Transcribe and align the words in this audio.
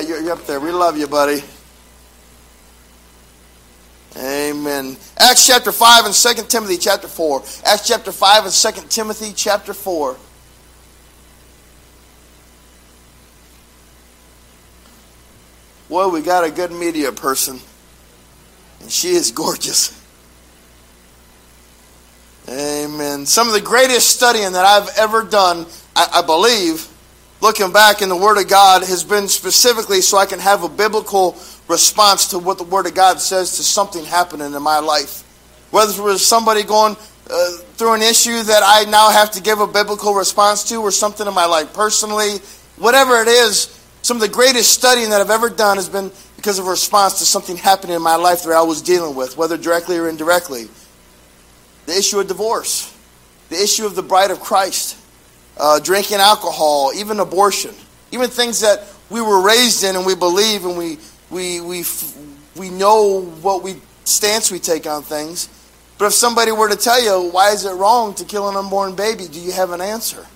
Yeah, 0.00 0.08
you're, 0.08 0.22
you're 0.22 0.32
up 0.32 0.46
there. 0.46 0.60
We 0.60 0.70
love 0.70 0.96
you, 0.96 1.06
buddy. 1.06 1.42
Amen. 4.16 4.96
Acts 5.18 5.46
chapter 5.46 5.72
5 5.72 6.06
and 6.06 6.14
2 6.14 6.46
Timothy 6.48 6.78
chapter 6.78 7.06
4. 7.06 7.42
Acts 7.66 7.86
chapter 7.86 8.10
5 8.10 8.44
and 8.44 8.52
2 8.52 8.88
Timothy 8.88 9.32
chapter 9.34 9.74
4. 9.74 10.16
Boy, 15.88 16.08
we 16.08 16.22
got 16.22 16.44
a 16.44 16.50
good 16.50 16.72
media 16.72 17.12
person. 17.12 17.60
And 18.80 18.90
she 18.90 19.08
is 19.08 19.30
gorgeous. 19.32 19.96
Amen. 22.48 23.26
Some 23.26 23.48
of 23.48 23.54
the 23.54 23.60
greatest 23.60 24.08
studying 24.08 24.52
that 24.52 24.64
I've 24.64 24.88
ever 24.96 25.22
done, 25.24 25.66
I, 25.94 26.08
I 26.14 26.22
believe, 26.22 26.89
looking 27.40 27.72
back 27.72 28.02
in 28.02 28.08
the 28.08 28.16
Word 28.16 28.38
of 28.38 28.48
God, 28.48 28.82
has 28.82 29.02
been 29.02 29.28
specifically 29.28 30.00
so 30.00 30.18
I 30.18 30.26
can 30.26 30.38
have 30.38 30.62
a 30.62 30.68
biblical 30.68 31.36
response 31.68 32.28
to 32.28 32.38
what 32.38 32.58
the 32.58 32.64
Word 32.64 32.86
of 32.86 32.94
God 32.94 33.20
says 33.20 33.56
to 33.56 33.62
something 33.62 34.04
happening 34.04 34.52
in 34.52 34.62
my 34.62 34.78
life. 34.78 35.22
Whether 35.70 35.92
it 35.92 36.04
was 36.04 36.26
somebody 36.26 36.62
going 36.62 36.96
uh, 37.30 37.50
through 37.74 37.94
an 37.94 38.02
issue 38.02 38.42
that 38.42 38.62
I 38.64 38.90
now 38.90 39.10
have 39.10 39.30
to 39.32 39.42
give 39.42 39.60
a 39.60 39.66
biblical 39.66 40.14
response 40.14 40.68
to, 40.68 40.76
or 40.76 40.90
something 40.90 41.26
in 41.26 41.34
my 41.34 41.46
life 41.46 41.72
personally, 41.72 42.38
whatever 42.76 43.20
it 43.22 43.28
is, 43.28 43.76
some 44.02 44.16
of 44.16 44.20
the 44.20 44.28
greatest 44.28 44.72
studying 44.72 45.10
that 45.10 45.20
I've 45.20 45.30
ever 45.30 45.48
done 45.48 45.76
has 45.76 45.88
been 45.88 46.10
because 46.36 46.58
of 46.58 46.66
a 46.66 46.70
response 46.70 47.18
to 47.18 47.24
something 47.24 47.56
happening 47.56 47.94
in 47.94 48.02
my 48.02 48.16
life 48.16 48.42
that 48.44 48.52
I 48.52 48.62
was 48.62 48.80
dealing 48.80 49.14
with, 49.14 49.36
whether 49.36 49.56
directly 49.56 49.98
or 49.98 50.08
indirectly. 50.08 50.68
The 51.86 51.96
issue 51.96 52.18
of 52.18 52.26
divorce, 52.26 52.96
the 53.48 53.62
issue 53.62 53.84
of 53.84 53.94
the 53.94 54.02
bride 54.02 54.30
of 54.30 54.40
Christ, 54.40 54.96
uh, 55.56 55.80
drinking 55.80 56.18
alcohol, 56.18 56.92
even 56.94 57.20
abortion, 57.20 57.74
even 58.12 58.28
things 58.28 58.60
that 58.60 58.86
we 59.10 59.20
were 59.20 59.42
raised 59.42 59.84
in 59.84 59.96
and 59.96 60.06
we 60.06 60.14
believe 60.14 60.64
and 60.64 60.76
we, 60.76 60.98
we, 61.30 61.60
we, 61.60 61.84
we 62.56 62.70
know 62.70 63.22
what 63.42 63.62
we 63.62 63.76
stance 64.04 64.50
we 64.50 64.58
take 64.58 64.86
on 64.86 65.02
things. 65.02 65.48
But 65.98 66.06
if 66.06 66.14
somebody 66.14 66.52
were 66.52 66.68
to 66.68 66.76
tell 66.76 67.02
you, 67.02 67.30
why 67.30 67.50
is 67.50 67.64
it 67.64 67.72
wrong 67.72 68.14
to 68.14 68.24
kill 68.24 68.48
an 68.48 68.56
unborn 68.56 68.94
baby, 68.94 69.26
do 69.28 69.38
you 69.38 69.52
have 69.52 69.70
an 69.70 69.80
answer? 69.80 70.26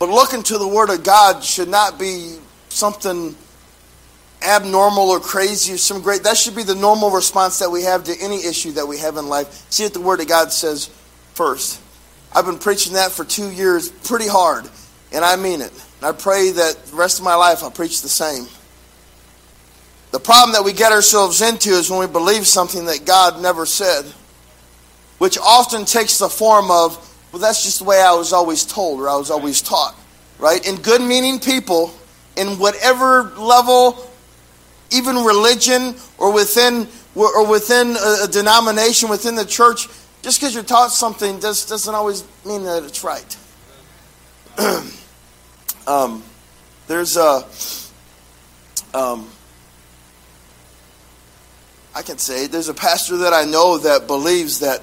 But 0.00 0.08
looking 0.08 0.42
to 0.44 0.58
the 0.58 0.66
Word 0.66 0.90
of 0.90 1.04
God 1.04 1.44
should 1.44 1.68
not 1.68 1.98
be 1.98 2.38
something 2.70 3.36
abnormal 4.42 5.10
or 5.10 5.20
crazy 5.20 5.74
or 5.74 5.78
some 5.78 6.02
great. 6.02 6.22
That 6.22 6.36
should 6.36 6.56
be 6.56 6.62
the 6.62 6.74
normal 6.74 7.10
response 7.10 7.58
that 7.58 7.70
we 7.70 7.82
have 7.82 8.04
to 8.04 8.16
any 8.20 8.44
issue 8.44 8.72
that 8.72 8.86
we 8.86 8.98
have 8.98 9.16
in 9.16 9.28
life. 9.28 9.48
See 9.70 9.84
what 9.84 9.94
the 9.94 10.00
Word 10.00 10.20
of 10.20 10.28
God 10.28 10.52
says 10.52 10.90
first. 11.34 11.80
I've 12.34 12.46
been 12.46 12.58
preaching 12.58 12.94
that 12.94 13.12
for 13.12 13.24
two 13.24 13.50
years 13.50 13.90
pretty 13.90 14.28
hard, 14.28 14.68
and 15.12 15.24
I 15.24 15.36
mean 15.36 15.60
it. 15.60 15.72
And 15.98 16.06
I 16.06 16.12
pray 16.12 16.50
that 16.52 16.86
the 16.86 16.96
rest 16.96 17.18
of 17.18 17.24
my 17.24 17.34
life 17.34 17.62
I'll 17.62 17.70
preach 17.70 18.02
the 18.02 18.08
same. 18.08 18.46
The 20.12 20.20
problem 20.20 20.52
that 20.52 20.64
we 20.64 20.72
get 20.72 20.92
ourselves 20.92 21.40
into 21.40 21.70
is 21.70 21.90
when 21.90 22.00
we 22.00 22.06
believe 22.06 22.46
something 22.46 22.86
that 22.86 23.04
God 23.04 23.40
never 23.40 23.66
said, 23.66 24.04
which 25.18 25.38
often 25.38 25.84
takes 25.84 26.18
the 26.18 26.28
form 26.28 26.70
of 26.70 27.06
well, 27.32 27.40
that's 27.40 27.62
just 27.62 27.78
the 27.78 27.84
way 27.84 28.00
I 28.00 28.12
was 28.14 28.32
always 28.32 28.64
told 28.64 29.00
or 29.00 29.08
I 29.08 29.16
was 29.16 29.30
always 29.30 29.62
taught, 29.62 29.94
right? 30.38 30.66
And 30.66 30.82
good 30.82 31.00
meaning 31.00 31.38
people, 31.38 31.94
in 32.36 32.58
whatever 32.58 33.24
level, 33.36 34.09
even 34.92 35.16
religion 35.16 35.94
or 36.18 36.32
within 36.32 36.88
or 37.14 37.46
within 37.46 37.96
a, 37.96 38.28
denomination, 38.28 39.08
within 39.08 39.34
the 39.34 39.44
church, 39.44 39.88
just 40.22 40.40
because 40.40 40.54
you're 40.54 40.62
taught 40.62 40.92
something 40.92 41.40
does, 41.40 41.66
doesn't 41.66 41.94
always 41.94 42.24
mean 42.44 42.62
that 42.64 42.84
it's 42.84 43.02
right. 43.02 43.36
um, 45.86 46.22
there's 46.86 47.16
a, 47.16 47.44
um, 48.94 49.28
I 51.94 52.02
can 52.02 52.18
say, 52.18 52.46
there's 52.46 52.68
a 52.68 52.74
pastor 52.74 53.16
that 53.18 53.32
I 53.32 53.44
know 53.44 53.78
that 53.78 54.06
believes 54.06 54.60
that 54.60 54.82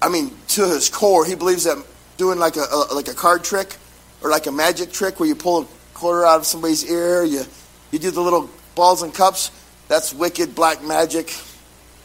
I 0.00 0.08
mean, 0.08 0.30
to 0.48 0.66
his 0.68 0.88
core, 0.88 1.24
he 1.24 1.34
believes 1.34 1.64
that 1.64 1.84
doing 2.16 2.38
like 2.38 2.56
a, 2.56 2.64
a, 2.70 2.94
like 2.94 3.08
a 3.08 3.14
card 3.14 3.44
trick 3.44 3.76
or 4.22 4.30
like 4.30 4.46
a 4.46 4.52
magic 4.52 4.92
trick 4.92 5.18
where 5.18 5.28
you 5.28 5.34
pull 5.34 5.62
a 5.62 5.66
quarter 5.94 6.24
out 6.24 6.38
of 6.38 6.46
somebody's 6.46 6.88
ear, 6.88 7.24
you 7.24 7.42
you 7.90 7.98
do 7.98 8.10
the 8.10 8.20
little 8.20 8.48
balls 8.78 9.02
and 9.02 9.12
cups. 9.12 9.50
That's 9.88 10.14
wicked 10.14 10.54
black 10.54 10.82
magic. 10.82 11.34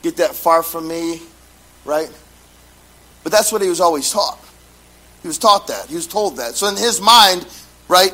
Get 0.01 0.17
that 0.17 0.35
far 0.35 0.63
from 0.63 0.87
me, 0.87 1.21
right? 1.85 2.11
But 3.23 3.31
that's 3.31 3.51
what 3.53 3.61
he 3.61 3.69
was 3.69 3.79
always 3.79 4.11
taught. 4.11 4.39
He 5.21 5.27
was 5.29 5.37
taught 5.37 5.67
that. 5.67 5.85
He 5.87 5.95
was 5.95 6.07
told 6.07 6.37
that. 6.37 6.55
So 6.55 6.67
in 6.67 6.75
his 6.75 6.99
mind, 6.99 7.47
right, 7.87 8.13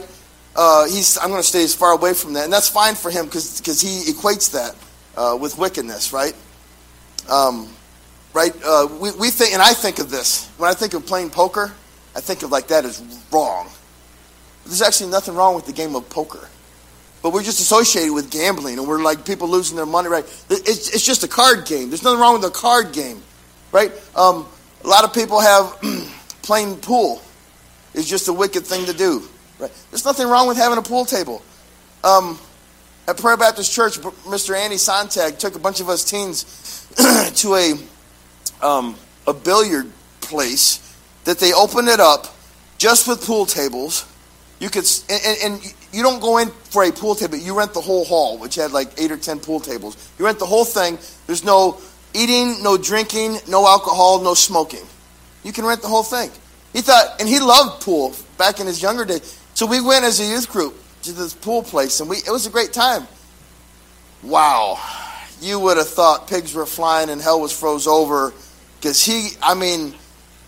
uh, 0.55 0.85
he's 0.85 1.17
I'm 1.17 1.29
going 1.29 1.41
to 1.41 1.47
stay 1.47 1.63
as 1.63 1.73
far 1.73 1.93
away 1.93 2.13
from 2.13 2.33
that, 2.33 2.43
and 2.43 2.53
that's 2.53 2.69
fine 2.69 2.93
for 2.93 3.09
him 3.09 3.25
because 3.25 3.81
he 3.81 4.11
equates 4.11 4.51
that 4.51 4.75
uh, 5.17 5.35
with 5.35 5.57
wickedness, 5.57 6.13
right? 6.13 6.35
Um, 7.29 7.69
right? 8.33 8.53
Uh, 8.63 8.87
we, 8.99 9.11
we 9.11 9.29
think, 9.29 9.53
and 9.53 9.61
I 9.61 9.73
think 9.73 9.99
of 9.99 10.11
this 10.11 10.47
when 10.57 10.69
I 10.69 10.73
think 10.73 10.93
of 10.93 11.05
playing 11.05 11.31
poker. 11.31 11.71
I 12.15 12.21
think 12.21 12.43
of 12.43 12.51
like 12.51 12.67
that 12.67 12.85
is 12.85 13.01
wrong. 13.31 13.69
There's 14.65 14.81
actually 14.81 15.11
nothing 15.11 15.35
wrong 15.35 15.55
with 15.55 15.65
the 15.65 15.73
game 15.73 15.95
of 15.95 16.09
poker, 16.09 16.49
but 17.21 17.33
we're 17.33 17.43
just 17.43 17.59
associated 17.59 18.13
with 18.13 18.31
gambling, 18.31 18.79
and 18.79 18.87
we're 18.87 19.01
like 19.01 19.25
people 19.25 19.47
losing 19.47 19.75
their 19.75 19.85
money. 19.85 20.09
Right? 20.09 20.25
It's, 20.49 20.93
it's 20.93 21.05
just 21.05 21.23
a 21.23 21.27
card 21.27 21.65
game. 21.65 21.89
There's 21.89 22.03
nothing 22.03 22.19
wrong 22.19 22.33
with 22.33 22.45
a 22.45 22.51
card 22.51 22.91
game, 22.93 23.21
right? 23.71 23.91
Um, 24.15 24.45
a 24.83 24.87
lot 24.87 25.03
of 25.03 25.13
people 25.13 25.39
have 25.39 25.79
playing 26.41 26.77
pool. 26.77 27.21
It's 27.93 28.07
just 28.07 28.27
a 28.27 28.33
wicked 28.33 28.65
thing 28.65 28.85
to 28.85 28.93
do. 28.93 29.23
Right? 29.59 29.71
There's 29.89 30.05
nothing 30.05 30.27
wrong 30.27 30.47
with 30.47 30.57
having 30.57 30.77
a 30.77 30.81
pool 30.81 31.05
table. 31.05 31.41
Um, 32.03 32.39
at 33.07 33.17
Prayer 33.17 33.35
Baptist 33.35 33.73
Church, 33.73 33.99
Mr. 33.99 34.55
Andy 34.55 34.77
Sontag 34.77 35.39
took 35.39 35.55
a 35.55 35.59
bunch 35.59 35.81
of 35.81 35.89
us 35.89 36.03
teens 36.03 36.87
to 37.35 37.55
a 37.55 37.73
um, 38.61 38.95
a 39.25 39.33
billiard 39.33 39.91
place 40.21 40.95
that 41.23 41.39
they 41.39 41.53
opened 41.53 41.87
it 41.87 41.99
up 41.99 42.27
just 42.77 43.07
with 43.07 43.25
pool 43.25 43.45
tables. 43.45 44.05
You 44.59 44.69
could, 44.69 44.85
and, 45.09 45.37
and, 45.43 45.73
you 45.91 46.03
don't 46.03 46.19
go 46.19 46.37
in 46.37 46.49
for 46.49 46.83
a 46.83 46.91
pool 46.91 47.15
table. 47.15 47.37
You 47.37 47.57
rent 47.57 47.73
the 47.73 47.81
whole 47.81 48.05
hall, 48.05 48.37
which 48.37 48.55
had 48.55 48.71
like 48.71 48.99
eight 48.99 49.11
or 49.11 49.17
ten 49.17 49.39
pool 49.39 49.59
tables. 49.59 49.97
You 50.17 50.25
rent 50.25 50.39
the 50.39 50.45
whole 50.45 50.65
thing. 50.65 50.97
There's 51.27 51.43
no 51.43 51.79
eating, 52.13 52.61
no 52.63 52.77
drinking, 52.77 53.37
no 53.47 53.67
alcohol, 53.67 54.21
no 54.21 54.33
smoking. 54.33 54.85
You 55.43 55.53
can 55.53 55.65
rent 55.65 55.81
the 55.81 55.87
whole 55.87 56.03
thing. 56.03 56.29
He 56.73 56.81
thought, 56.81 57.19
and 57.19 57.27
he 57.27 57.39
loved 57.39 57.83
pool 57.83 58.13
back 58.37 58.59
in 58.59 58.67
his 58.67 58.81
younger 58.81 59.05
days. 59.05 59.39
So 59.53 59.65
we 59.65 59.81
went 59.81 60.05
as 60.05 60.19
a 60.19 60.25
youth 60.25 60.49
group 60.51 60.75
to 61.03 61.11
this 61.11 61.33
pool 61.33 61.63
place, 61.63 61.99
and 61.99 62.09
we 62.09 62.17
it 62.17 62.29
was 62.31 62.45
a 62.45 62.49
great 62.49 62.73
time. 62.73 63.07
Wow, 64.21 64.79
you 65.41 65.59
would 65.59 65.77
have 65.77 65.87
thought 65.87 66.27
pigs 66.27 66.53
were 66.53 66.65
flying 66.65 67.09
and 67.09 67.21
hell 67.21 67.39
was 67.41 67.57
froze 67.57 67.87
over 67.87 68.33
because 68.79 69.03
he, 69.03 69.29
I 69.41 69.55
mean, 69.55 69.93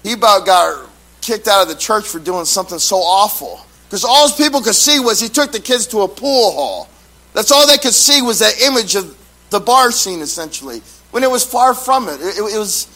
he 0.04 0.14
about 0.14 0.46
got 0.46 0.90
kicked 1.22 1.48
out 1.48 1.62
of 1.62 1.68
the 1.68 1.76
church 1.76 2.08
for 2.08 2.20
doing 2.20 2.46
something 2.46 2.80
so 2.80 2.98
awful. 2.98 3.66
Because 3.92 4.06
all 4.06 4.30
people 4.32 4.62
could 4.62 4.74
see 4.74 5.02
was 5.02 5.20
he 5.20 5.28
took 5.28 5.52
the 5.52 5.60
kids 5.60 5.86
to 5.88 6.04
a 6.04 6.08
pool 6.08 6.54
hall. 6.54 6.90
That's 7.34 7.52
all 7.52 7.68
they 7.68 7.78
could 7.78 7.94
see 7.94 8.22
was 8.22 8.40
that 8.40 8.62
image 8.62 8.96
of 8.96 9.18
the 9.50 9.60
bar 9.60 9.92
scene, 9.92 10.22
essentially, 10.22 10.82
when 11.12 11.24
it 11.24 11.30
was 11.30 11.44
far 11.44 11.74
from 11.74 12.08
it. 12.08 12.22
It, 12.22 12.38
it, 12.38 12.58
was, 12.58 12.88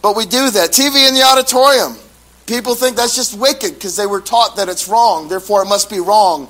but 0.00 0.16
we 0.16 0.24
do 0.24 0.48
that. 0.50 0.70
TV 0.70 1.08
in 1.08 1.14
the 1.14 1.22
auditorium. 1.22 1.96
People 2.46 2.76
think 2.76 2.96
that's 2.96 3.16
just 3.16 3.36
wicked 3.36 3.74
because 3.74 3.96
they 3.96 4.06
were 4.06 4.20
taught 4.20 4.54
that 4.56 4.68
it's 4.68 4.86
wrong, 4.88 5.26
therefore 5.26 5.62
it 5.62 5.66
must 5.66 5.90
be 5.90 5.98
wrong. 5.98 6.46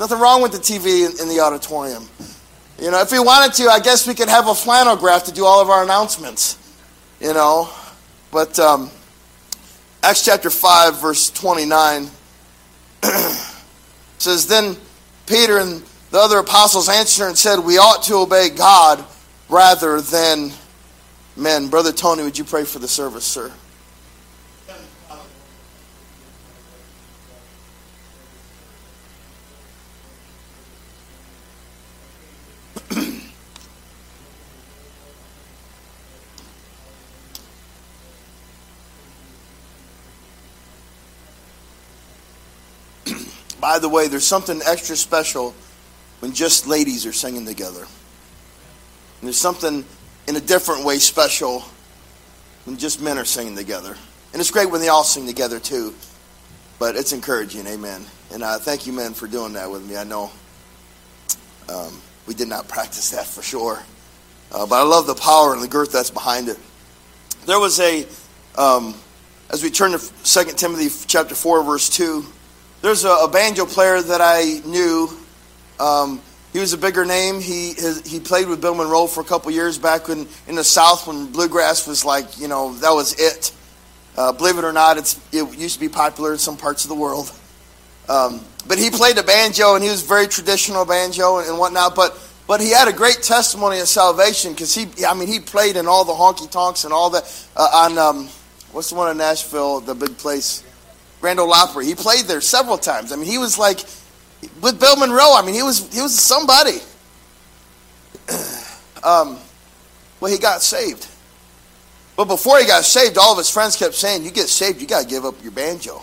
Nothing 0.00 0.18
wrong 0.18 0.42
with 0.42 0.50
the 0.50 0.58
TV 0.58 1.06
in, 1.06 1.20
in 1.20 1.28
the 1.28 1.40
auditorium. 1.40 2.08
You 2.80 2.90
know, 2.90 3.00
if 3.00 3.12
we 3.12 3.20
wanted 3.20 3.54
to, 3.54 3.68
I 3.68 3.78
guess 3.78 4.08
we 4.08 4.14
could 4.14 4.28
have 4.28 4.48
a 4.48 4.54
flannel 4.54 4.96
graph 4.96 5.24
to 5.24 5.32
do 5.32 5.44
all 5.44 5.60
of 5.60 5.70
our 5.70 5.84
announcements 5.84 6.58
you 7.22 7.32
know. 7.32 7.70
But 8.30 8.58
um, 8.58 8.90
Acts 10.02 10.24
chapter 10.24 10.50
5, 10.50 11.00
verse 11.00 11.30
29 11.30 12.10
says, 14.18 14.46
Then 14.46 14.76
Peter 15.26 15.58
and 15.58 15.82
the 16.10 16.18
other 16.18 16.38
apostles 16.38 16.88
answered 16.88 17.28
and 17.28 17.38
said, 17.38 17.58
We 17.58 17.78
ought 17.78 18.02
to 18.04 18.16
obey 18.16 18.50
God 18.50 19.04
rather 19.48 20.00
than 20.00 20.52
men. 21.36 21.68
Brother 21.68 21.92
Tony, 21.92 22.22
would 22.22 22.38
you 22.38 22.44
pray 22.44 22.64
for 22.64 22.78
the 22.78 22.88
service, 22.88 23.24
sir? 23.24 23.52
By 43.62 43.78
the 43.78 43.88
way, 43.88 44.08
there's 44.08 44.26
something 44.26 44.60
extra 44.66 44.96
special 44.96 45.54
when 46.18 46.32
just 46.32 46.66
ladies 46.66 47.06
are 47.06 47.12
singing 47.12 47.46
together. 47.46 47.82
And 47.82 49.22
there's 49.22 49.38
something 49.38 49.84
in 50.26 50.36
a 50.36 50.40
different 50.40 50.84
way 50.84 50.98
special 50.98 51.60
when 52.64 52.76
just 52.76 53.00
men 53.00 53.18
are 53.18 53.24
singing 53.24 53.54
together. 53.54 53.96
And 54.32 54.40
it's 54.40 54.50
great 54.50 54.68
when 54.68 54.80
they 54.80 54.88
all 54.88 55.04
sing 55.04 55.28
together 55.28 55.60
too. 55.60 55.94
but 56.80 56.96
it's 56.96 57.12
encouraging. 57.12 57.64
Amen. 57.68 58.04
And 58.32 58.42
uh, 58.42 58.58
thank 58.58 58.88
you, 58.88 58.92
men, 58.92 59.14
for 59.14 59.28
doing 59.28 59.52
that 59.52 59.70
with 59.70 59.88
me. 59.88 59.96
I 59.96 60.02
know 60.02 60.32
um, 61.68 61.96
we 62.26 62.34
did 62.34 62.48
not 62.48 62.66
practice 62.76 63.10
that 63.10 63.26
for 63.26 63.42
sure, 63.42 63.80
uh, 64.50 64.66
but 64.66 64.74
I 64.74 64.82
love 64.82 65.06
the 65.06 65.14
power 65.14 65.54
and 65.54 65.62
the 65.62 65.68
girth 65.68 65.92
that's 65.92 66.10
behind 66.10 66.48
it. 66.48 66.58
There 67.46 67.60
was 67.60 67.78
a, 67.78 68.06
um, 68.58 68.96
as 69.50 69.62
we 69.62 69.70
turn 69.70 69.92
to 69.92 69.98
2 70.24 70.52
Timothy 70.56 70.88
chapter 71.06 71.36
4, 71.36 71.62
verse 71.62 71.88
2, 71.88 72.26
there's 72.82 73.04
a, 73.04 73.10
a 73.10 73.28
banjo 73.28 73.64
player 73.64 74.02
that 74.02 74.20
I 74.20 74.60
knew. 74.66 75.08
Um, 75.80 76.20
he 76.52 76.58
was 76.58 76.72
a 76.74 76.78
bigger 76.78 77.04
name. 77.04 77.40
He 77.40 77.72
his, 77.72 78.02
he 78.06 78.20
played 78.20 78.48
with 78.48 78.60
Bill 78.60 78.74
Monroe 78.74 79.06
for 79.06 79.20
a 79.20 79.24
couple 79.24 79.50
years 79.50 79.78
back 79.78 80.08
in, 80.08 80.28
in 80.46 80.56
the 80.56 80.64
South 80.64 81.06
when 81.06 81.32
bluegrass 81.32 81.86
was 81.86 82.04
like, 82.04 82.38
you 82.38 82.48
know, 82.48 82.74
that 82.74 82.90
was 82.90 83.14
it. 83.18 83.54
Uh, 84.16 84.32
believe 84.32 84.58
it 84.58 84.64
or 84.64 84.72
not, 84.72 84.98
it's, 84.98 85.18
it 85.32 85.58
used 85.58 85.74
to 85.74 85.80
be 85.80 85.88
popular 85.88 86.32
in 86.32 86.38
some 86.38 86.56
parts 86.56 86.84
of 86.84 86.90
the 86.90 86.94
world. 86.94 87.32
Um, 88.08 88.44
but 88.66 88.78
he 88.78 88.90
played 88.90 89.16
the 89.16 89.22
banjo, 89.22 89.74
and 89.74 89.82
he 89.82 89.88
was 89.88 90.02
very 90.02 90.26
traditional 90.26 90.84
banjo 90.84 91.38
and, 91.38 91.48
and 91.48 91.58
whatnot. 91.58 91.94
But 91.94 92.18
but 92.46 92.60
he 92.60 92.70
had 92.70 92.88
a 92.88 92.92
great 92.92 93.22
testimony 93.22 93.78
of 93.78 93.88
salvation 93.88 94.52
because 94.52 94.74
he, 94.74 94.86
I 95.06 95.14
mean, 95.14 95.28
he 95.28 95.40
played 95.40 95.76
in 95.76 95.86
all 95.86 96.04
the 96.04 96.12
honky 96.12 96.50
tonks 96.50 96.84
and 96.84 96.92
all 96.92 97.10
that 97.10 97.46
uh, 97.56 97.68
on 97.72 97.98
um, 97.98 98.28
what's 98.72 98.90
the 98.90 98.96
one 98.96 99.10
in 99.10 99.16
Nashville, 99.16 99.80
the 99.80 99.94
big 99.94 100.18
place, 100.18 100.64
Ole 101.38 101.52
Opry. 101.52 101.86
He 101.86 101.94
played 101.94 102.26
there 102.26 102.40
several 102.40 102.78
times. 102.78 103.12
I 103.12 103.16
mean, 103.16 103.26
he 103.26 103.38
was 103.38 103.58
like 103.58 103.80
with 104.60 104.78
Bill 104.78 104.96
Monroe. 104.96 105.34
I 105.34 105.42
mean, 105.44 105.54
he 105.54 105.62
was 105.62 105.92
he 105.92 106.02
was 106.02 106.18
somebody. 106.18 106.78
um, 109.02 109.38
well, 110.20 110.30
he 110.30 110.38
got 110.38 110.62
saved. 110.62 111.06
But 112.16 112.26
before 112.26 112.58
he 112.58 112.66
got 112.66 112.84
saved, 112.84 113.16
all 113.18 113.32
of 113.32 113.38
his 113.38 113.48
friends 113.48 113.76
kept 113.76 113.94
saying, 113.94 114.24
"You 114.24 114.30
get 114.30 114.48
saved, 114.48 114.80
you 114.80 114.86
got 114.86 115.02
to 115.02 115.08
give 115.08 115.24
up 115.24 115.42
your 115.42 115.52
banjo. 115.52 116.02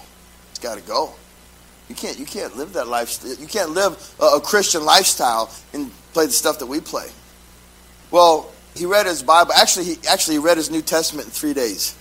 It's 0.50 0.60
got 0.60 0.78
to 0.78 0.84
go. 0.84 1.14
You 1.88 1.96
can't 1.96 2.18
you 2.18 2.26
can't 2.26 2.56
live 2.56 2.74
that 2.74 2.88
lifestyle. 2.88 3.36
You 3.36 3.48
can't 3.48 3.72
live 3.72 4.16
a, 4.20 4.38
a 4.38 4.42
Christian 4.42 4.86
lifestyle 4.86 5.52
and 5.74 5.92
play 6.14 6.26
the 6.26 6.32
stuff 6.32 6.60
that 6.60 6.66
we 6.66 6.80
play." 6.80 7.10
Well, 8.12 8.52
he 8.76 8.86
read 8.86 9.06
his 9.06 9.22
Bible. 9.22 9.54
Actually, 9.54 9.86
he 9.86 9.98
actually 10.10 10.36
he 10.36 10.40
read 10.40 10.58
his 10.58 10.72
New 10.72 10.82
Testament 10.82 11.28
in 11.28 11.32
three 11.32 11.54
days. 11.54 11.96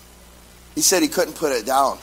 He 0.75 0.81
said 0.81 1.03
he 1.03 1.09
couldn't 1.09 1.35
put 1.35 1.53
it 1.53 1.67
down. 1.67 1.99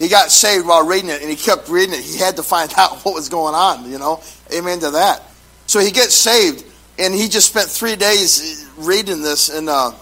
He 0.00 0.08
got 0.08 0.32
saved 0.32 0.66
while 0.66 0.84
reading 0.84 1.10
it, 1.10 1.20
and 1.20 1.30
he 1.30 1.36
kept 1.36 1.68
reading 1.68 1.94
it. 1.94 2.00
He 2.00 2.18
had 2.18 2.36
to 2.36 2.42
find 2.42 2.72
out 2.76 3.04
what 3.04 3.14
was 3.14 3.28
going 3.28 3.54
on. 3.54 3.88
You 3.88 3.98
know, 3.98 4.20
amen 4.52 4.80
to 4.80 4.90
that. 4.90 5.22
So 5.66 5.78
he 5.78 5.92
gets 5.92 6.14
saved, 6.14 6.64
and 6.98 7.14
he 7.14 7.28
just 7.28 7.48
spent 7.48 7.68
three 7.68 7.94
days 7.94 8.68
reading 8.76 9.22
this, 9.22 9.48
and. 9.48 9.68
Uh, 9.68 9.92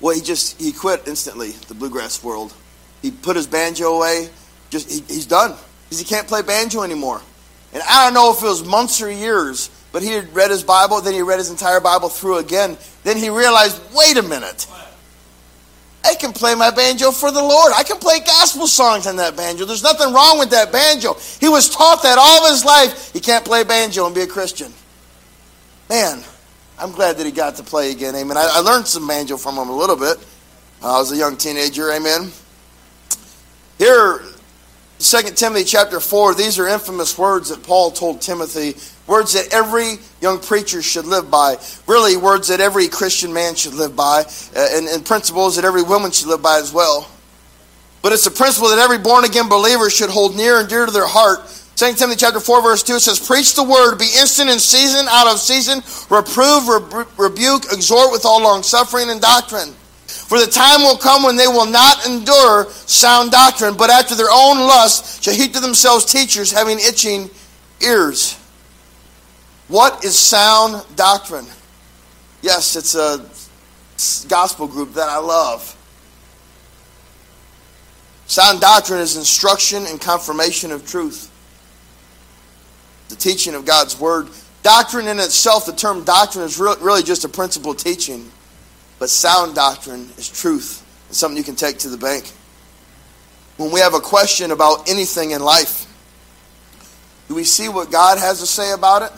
well, 0.00 0.14
he 0.14 0.20
just 0.20 0.60
he 0.60 0.72
quit 0.72 1.06
instantly 1.06 1.50
the 1.50 1.74
bluegrass 1.74 2.22
world. 2.22 2.54
He 3.02 3.10
put 3.10 3.36
his 3.36 3.46
banjo 3.46 3.96
away. 3.96 4.28
Just 4.70 4.90
he, 4.90 5.00
he's 5.12 5.26
done 5.26 5.56
because 5.84 5.98
he 5.98 6.04
can't 6.04 6.28
play 6.28 6.42
banjo 6.42 6.82
anymore. 6.82 7.20
And 7.72 7.82
I 7.82 8.04
don't 8.04 8.14
know 8.14 8.32
if 8.32 8.42
it 8.42 8.46
was 8.46 8.64
months 8.64 9.02
or 9.02 9.10
years, 9.10 9.70
but 9.92 10.02
he 10.02 10.10
had 10.10 10.34
read 10.34 10.50
his 10.50 10.62
Bible. 10.62 11.00
Then 11.00 11.14
he 11.14 11.22
read 11.22 11.38
his 11.38 11.50
entire 11.50 11.80
Bible 11.80 12.08
through 12.08 12.38
again. 12.38 12.78
Then 13.02 13.16
he 13.16 13.28
realized, 13.28 13.80
wait 13.94 14.16
a 14.16 14.22
minute. 14.22 14.66
I 16.04 16.14
can 16.14 16.32
play 16.32 16.54
my 16.54 16.70
banjo 16.70 17.10
for 17.10 17.30
the 17.30 17.42
Lord. 17.42 17.72
I 17.76 17.82
can 17.82 17.98
play 17.98 18.20
gospel 18.20 18.66
songs 18.66 19.06
on 19.06 19.16
that 19.16 19.36
banjo. 19.36 19.64
There's 19.64 19.82
nothing 19.82 20.12
wrong 20.12 20.38
with 20.38 20.50
that 20.50 20.72
banjo. 20.72 21.14
He 21.40 21.48
was 21.48 21.68
taught 21.68 22.02
that 22.02 22.18
all 22.18 22.44
of 22.44 22.52
his 22.52 22.64
life. 22.64 23.12
He 23.12 23.20
can't 23.20 23.44
play 23.44 23.64
banjo 23.64 24.06
and 24.06 24.14
be 24.14 24.22
a 24.22 24.26
Christian. 24.26 24.72
Man, 25.90 26.22
I'm 26.78 26.92
glad 26.92 27.16
that 27.16 27.26
he 27.26 27.32
got 27.32 27.56
to 27.56 27.62
play 27.62 27.90
again. 27.90 28.14
Amen. 28.14 28.36
I, 28.36 28.48
I 28.54 28.60
learned 28.60 28.86
some 28.86 29.06
banjo 29.06 29.36
from 29.36 29.56
him 29.56 29.68
a 29.68 29.76
little 29.76 29.96
bit. 29.96 30.18
I 30.82 30.98
was 30.98 31.10
a 31.10 31.16
young 31.16 31.36
teenager. 31.36 31.90
Amen. 31.90 32.30
Here, 33.78 34.22
2 34.98 35.22
Timothy 35.34 35.64
chapter 35.64 36.00
4, 36.00 36.34
these 36.34 36.58
are 36.58 36.68
infamous 36.68 37.18
words 37.18 37.48
that 37.48 37.62
Paul 37.62 37.90
told 37.90 38.20
Timothy, 38.20 38.76
words 39.06 39.32
that 39.34 39.52
every 39.52 39.98
young 40.20 40.38
preachers 40.38 40.84
should 40.84 41.06
live 41.06 41.30
by, 41.30 41.56
really 41.86 42.16
words 42.16 42.48
that 42.48 42.60
every 42.60 42.88
Christian 42.88 43.32
man 43.32 43.54
should 43.54 43.74
live 43.74 43.94
by, 43.94 44.24
uh, 44.56 44.66
and, 44.72 44.86
and 44.88 45.04
principles 45.04 45.56
that 45.56 45.64
every 45.64 45.82
woman 45.82 46.10
should 46.10 46.28
live 46.28 46.42
by 46.42 46.58
as 46.58 46.72
well. 46.72 47.08
But 48.02 48.12
it's 48.12 48.26
a 48.26 48.30
principle 48.30 48.68
that 48.70 48.78
every 48.78 48.98
born 48.98 49.24
again 49.24 49.48
believer 49.48 49.90
should 49.90 50.10
hold 50.10 50.36
near 50.36 50.60
and 50.60 50.68
dear 50.68 50.86
to 50.86 50.92
their 50.92 51.06
heart 51.06 51.40
2 51.78 51.94
Timothy 51.94 52.16
chapter 52.18 52.40
4, 52.40 52.60
verse 52.60 52.82
2, 52.82 52.94
it 52.94 53.00
says, 53.00 53.24
Preach 53.24 53.54
the 53.54 53.62
word, 53.62 53.98
be 53.98 54.10
instant 54.18 54.50
in 54.50 54.58
season, 54.58 55.06
out 55.08 55.32
of 55.32 55.38
season, 55.38 55.78
reprove, 56.10 56.66
rebuke, 57.16 57.66
exhort 57.70 58.10
with 58.10 58.24
all 58.24 58.42
long 58.42 58.64
suffering 58.64 59.10
and 59.10 59.20
doctrine. 59.20 59.72
For 60.08 60.40
the 60.40 60.50
time 60.50 60.80
will 60.80 60.96
come 60.96 61.22
when 61.22 61.36
they 61.36 61.46
will 61.46 61.70
not 61.70 62.04
endure 62.04 62.68
sound 62.72 63.30
doctrine, 63.30 63.76
but 63.76 63.90
after 63.90 64.16
their 64.16 64.26
own 64.28 64.58
lust 64.58 65.22
shall 65.22 65.34
heap 65.34 65.52
to 65.52 65.60
themselves 65.60 66.04
teachers 66.04 66.50
having 66.50 66.80
itching 66.80 67.30
ears. 67.80 68.36
What 69.68 70.04
is 70.04 70.18
sound 70.18 70.84
doctrine? 70.96 71.46
Yes, 72.42 72.76
it's 72.76 72.94
a 72.94 73.24
gospel 74.28 74.66
group 74.66 74.94
that 74.94 75.08
I 75.08 75.18
love. 75.18 75.74
Sound 78.26 78.60
doctrine 78.60 79.00
is 79.00 79.16
instruction 79.16 79.86
and 79.86 80.00
confirmation 80.00 80.72
of 80.72 80.86
truth 80.86 81.30
the 83.08 83.16
teaching 83.16 83.54
of 83.54 83.64
God's 83.64 83.98
Word. 83.98 84.28
Doctrine 84.62 85.08
in 85.08 85.18
itself, 85.18 85.66
the 85.66 85.72
term 85.72 86.04
doctrine 86.04 86.44
is 86.44 86.58
really 86.58 87.02
just 87.02 87.24
a 87.24 87.28
principle 87.28 87.74
teaching, 87.74 88.30
but 88.98 89.08
sound 89.08 89.54
doctrine 89.54 90.10
is 90.16 90.28
truth. 90.28 90.84
It's 91.08 91.18
something 91.18 91.36
you 91.36 91.44
can 91.44 91.56
take 91.56 91.78
to 91.78 91.88
the 91.88 91.96
bank. 91.96 92.30
When 93.56 93.70
we 93.70 93.80
have 93.80 93.94
a 93.94 94.00
question 94.00 94.50
about 94.50 94.88
anything 94.88 95.30
in 95.30 95.42
life, 95.42 95.86
do 97.28 97.34
we 97.34 97.44
see 97.44 97.68
what 97.68 97.90
God 97.90 98.18
has 98.18 98.40
to 98.40 98.46
say 98.46 98.72
about 98.72 99.02
it? 99.02 99.12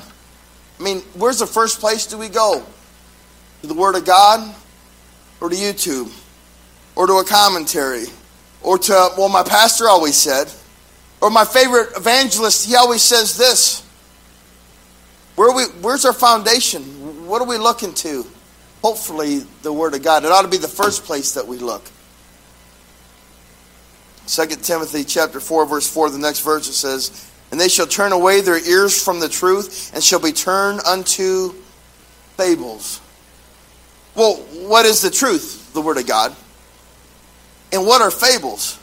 I 0.80 0.82
mean, 0.82 1.00
where's 1.14 1.38
the 1.38 1.46
first 1.46 1.78
place 1.78 2.06
do 2.06 2.16
we 2.16 2.30
go? 2.30 2.64
To 3.60 3.66
the 3.66 3.74
Word 3.74 3.96
of 3.96 4.06
God 4.06 4.54
or 5.40 5.50
to 5.50 5.54
YouTube 5.54 6.10
or 6.96 7.06
to 7.06 7.14
a 7.14 7.24
commentary 7.24 8.06
or 8.62 8.78
to, 8.78 9.10
well, 9.18 9.28
my 9.28 9.42
pastor 9.42 9.88
always 9.88 10.16
said. 10.16 10.50
Or 11.20 11.28
my 11.28 11.44
favorite 11.44 11.90
evangelist, 11.96 12.66
he 12.66 12.76
always 12.76 13.02
says 13.02 13.36
this. 13.36 13.86
Where 15.36 15.54
we, 15.54 15.64
where's 15.82 16.06
our 16.06 16.14
foundation? 16.14 17.26
What 17.26 17.42
are 17.42 17.48
we 17.48 17.58
looking 17.58 17.92
to? 17.94 18.24
Hopefully, 18.82 19.40
the 19.60 19.72
Word 19.72 19.94
of 19.94 20.02
God. 20.02 20.24
It 20.24 20.32
ought 20.32 20.42
to 20.42 20.48
be 20.48 20.56
the 20.56 20.66
first 20.66 21.04
place 21.04 21.34
that 21.34 21.46
we 21.46 21.58
look. 21.58 21.82
2 24.26 24.46
Timothy 24.46 25.04
chapter 25.04 25.40
4, 25.40 25.66
verse 25.66 25.92
4, 25.92 26.08
the 26.08 26.18
next 26.18 26.40
verse 26.40 26.68
it 26.68 26.72
says, 26.72 27.29
And 27.50 27.60
they 27.60 27.68
shall 27.68 27.86
turn 27.86 28.12
away 28.12 28.40
their 28.40 28.64
ears 28.64 29.02
from 29.02 29.18
the 29.20 29.28
truth, 29.28 29.92
and 29.94 30.02
shall 30.02 30.20
be 30.20 30.32
turned 30.32 30.80
unto 30.86 31.52
fables. 32.36 33.00
Well, 34.14 34.36
what 34.68 34.86
is 34.86 35.02
the 35.02 35.10
truth? 35.10 35.72
The 35.72 35.80
Word 35.80 35.98
of 35.98 36.06
God. 36.06 36.34
And 37.72 37.86
what 37.86 38.02
are 38.02 38.10
fables? 38.10 38.78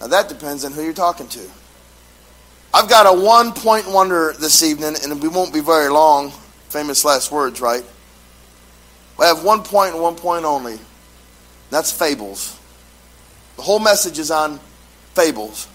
Now 0.00 0.08
that 0.08 0.28
depends 0.28 0.64
on 0.64 0.72
who 0.72 0.82
you're 0.82 0.92
talking 0.92 1.28
to. 1.28 1.40
I've 2.74 2.88
got 2.88 3.06
a 3.06 3.20
one 3.20 3.52
point 3.52 3.88
wonder 3.88 4.34
this 4.38 4.62
evening, 4.62 4.96
and 5.02 5.22
we 5.22 5.28
won't 5.28 5.54
be 5.54 5.60
very 5.60 5.88
long. 5.88 6.32
Famous 6.68 7.04
last 7.04 7.32
words, 7.32 7.60
right? 7.60 7.84
I 9.18 9.26
have 9.26 9.44
one 9.44 9.62
point 9.62 9.94
and 9.94 10.02
one 10.02 10.16
point 10.16 10.44
only. 10.44 10.78
That's 11.70 11.90
fables. 11.90 12.58
The 13.56 13.62
whole 13.62 13.78
message 13.78 14.18
is 14.18 14.30
on 14.30 14.60
fables. 15.14 15.68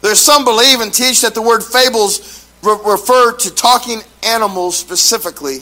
There's 0.00 0.20
some 0.20 0.44
believe 0.44 0.80
and 0.80 0.92
teach 0.92 1.20
that 1.22 1.34
the 1.34 1.42
word 1.42 1.62
fables 1.62 2.48
re- 2.62 2.78
refer 2.84 3.32
to 3.32 3.54
talking 3.54 4.00
animals 4.22 4.76
specifically. 4.76 5.58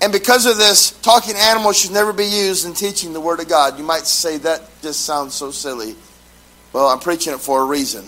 And 0.00 0.12
because 0.12 0.46
of 0.46 0.56
this, 0.56 0.90
talking 1.00 1.36
animals 1.36 1.78
should 1.78 1.92
never 1.92 2.12
be 2.12 2.26
used 2.26 2.66
in 2.66 2.74
teaching 2.74 3.12
the 3.12 3.20
Word 3.20 3.38
of 3.38 3.48
God. 3.48 3.78
You 3.78 3.84
might 3.84 4.04
say 4.04 4.36
that 4.38 4.68
just 4.82 5.02
sounds 5.02 5.32
so 5.32 5.52
silly. 5.52 5.94
Well, 6.72 6.88
I'm 6.88 6.98
preaching 6.98 7.32
it 7.32 7.38
for 7.38 7.60
a 7.60 7.64
reason. 7.64 8.04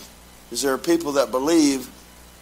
Because 0.47 0.61
there 0.61 0.75
are 0.75 0.79
people 0.79 1.13
that 1.13 1.31
believe 1.31 1.89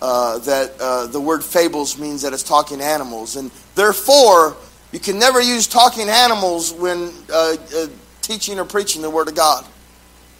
uh, 0.00 0.38
that 0.38 0.72
uh, 0.80 1.06
the 1.06 1.20
word 1.20 1.44
fables 1.44 1.98
means 1.98 2.22
that 2.22 2.32
it's 2.32 2.42
talking 2.42 2.80
animals. 2.80 3.36
And 3.36 3.50
therefore, 3.74 4.56
you 4.90 4.98
can 4.98 5.18
never 5.18 5.40
use 5.40 5.66
talking 5.66 6.08
animals 6.08 6.72
when 6.72 7.12
uh, 7.30 7.56
uh 7.76 7.86
teaching 8.22 8.58
or 8.58 8.64
preaching 8.64 9.02
the 9.02 9.10
Word 9.10 9.28
of 9.28 9.34
God. 9.34 9.66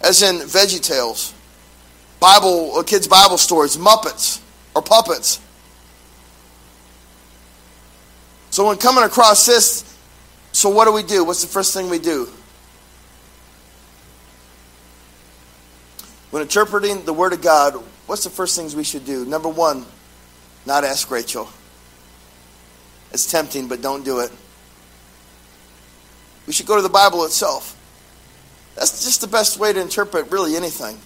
As 0.01 0.23
in 0.23 0.37
Veggie 0.37 0.81
Tales, 0.81 1.33
Bible, 2.23 2.77
uh, 2.77 2.83
kids' 2.83 3.05
Bible 3.05 3.37
stories, 3.37 3.75
Muppets, 3.75 4.39
or 4.73 4.81
puppets. 4.81 5.41
So 8.49 8.65
when 8.65 8.77
coming 8.77 9.03
across 9.03 9.45
this, 9.45 9.83
so 10.53 10.69
what 10.69 10.85
do 10.85 10.93
we 10.93 11.03
do? 11.03 11.25
What's 11.25 11.41
the 11.41 11.49
first 11.49 11.73
thing 11.73 11.89
we 11.89 11.99
do? 11.99 12.29
When 16.31 16.41
interpreting 16.41 17.03
the 17.03 17.11
Word 17.11 17.33
of 17.33 17.41
God, 17.41 17.73
what's 18.05 18.23
the 18.23 18.29
first 18.29 18.55
things 18.55 18.73
we 18.73 18.85
should 18.85 19.05
do? 19.05 19.25
Number 19.25 19.49
one, 19.49 19.85
not 20.65 20.85
ask 20.85 21.11
Rachel. 21.11 21.49
It's 23.11 23.29
tempting, 23.29 23.67
but 23.67 23.81
don't 23.81 24.05
do 24.05 24.21
it. 24.21 24.31
We 26.47 26.53
should 26.53 26.67
go 26.67 26.77
to 26.77 26.81
the 26.81 26.87
Bible 26.87 27.25
itself. 27.25 27.77
That's 28.75 29.03
just 29.03 29.19
the 29.19 29.27
best 29.27 29.59
way 29.59 29.73
to 29.73 29.81
interpret 29.81 30.31
really 30.31 30.55
anything. 30.55 30.97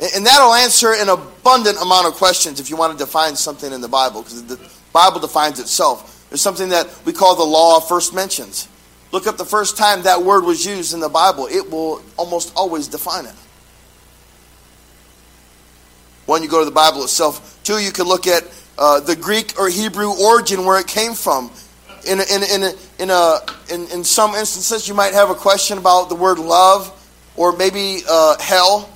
And 0.00 0.24
that'll 0.24 0.54
answer 0.54 0.92
an 0.92 1.08
abundant 1.08 1.80
amount 1.82 2.06
of 2.06 2.14
questions 2.14 2.60
if 2.60 2.70
you 2.70 2.76
want 2.76 2.96
to 2.96 3.04
define 3.04 3.34
something 3.34 3.72
in 3.72 3.80
the 3.80 3.88
Bible, 3.88 4.22
because 4.22 4.44
the 4.44 4.60
Bible 4.92 5.18
defines 5.18 5.58
itself. 5.58 6.26
There's 6.28 6.40
something 6.40 6.68
that 6.68 6.88
we 7.04 7.12
call 7.12 7.34
the 7.34 7.42
law 7.42 7.78
of 7.78 7.88
first 7.88 8.14
mentions. 8.14 8.68
Look 9.10 9.26
up 9.26 9.38
the 9.38 9.44
first 9.44 9.76
time 9.76 10.02
that 10.02 10.22
word 10.22 10.44
was 10.44 10.64
used 10.64 10.94
in 10.94 11.00
the 11.00 11.08
Bible, 11.08 11.48
it 11.50 11.70
will 11.70 12.02
almost 12.16 12.52
always 12.54 12.86
define 12.88 13.26
it. 13.26 13.34
One, 16.26 16.42
you 16.42 16.48
go 16.48 16.58
to 16.58 16.66
the 16.66 16.70
Bible 16.70 17.02
itself. 17.02 17.58
Two, 17.64 17.78
you 17.78 17.90
can 17.90 18.06
look 18.06 18.26
at 18.26 18.44
uh, 18.76 19.00
the 19.00 19.16
Greek 19.16 19.58
or 19.58 19.70
Hebrew 19.70 20.10
origin 20.10 20.66
where 20.66 20.78
it 20.78 20.86
came 20.86 21.14
from. 21.14 21.50
In, 22.06 22.20
in, 22.20 22.42
in, 22.42 22.62
a, 22.62 22.72
in, 22.98 23.10
a, 23.10 23.38
in, 23.72 23.88
in 23.88 24.04
some 24.04 24.34
instances, 24.34 24.86
you 24.86 24.94
might 24.94 25.14
have 25.14 25.30
a 25.30 25.34
question 25.34 25.78
about 25.78 26.10
the 26.10 26.14
word 26.14 26.38
love 26.38 26.94
or 27.34 27.56
maybe 27.56 28.02
uh, 28.08 28.38
hell. 28.38 28.90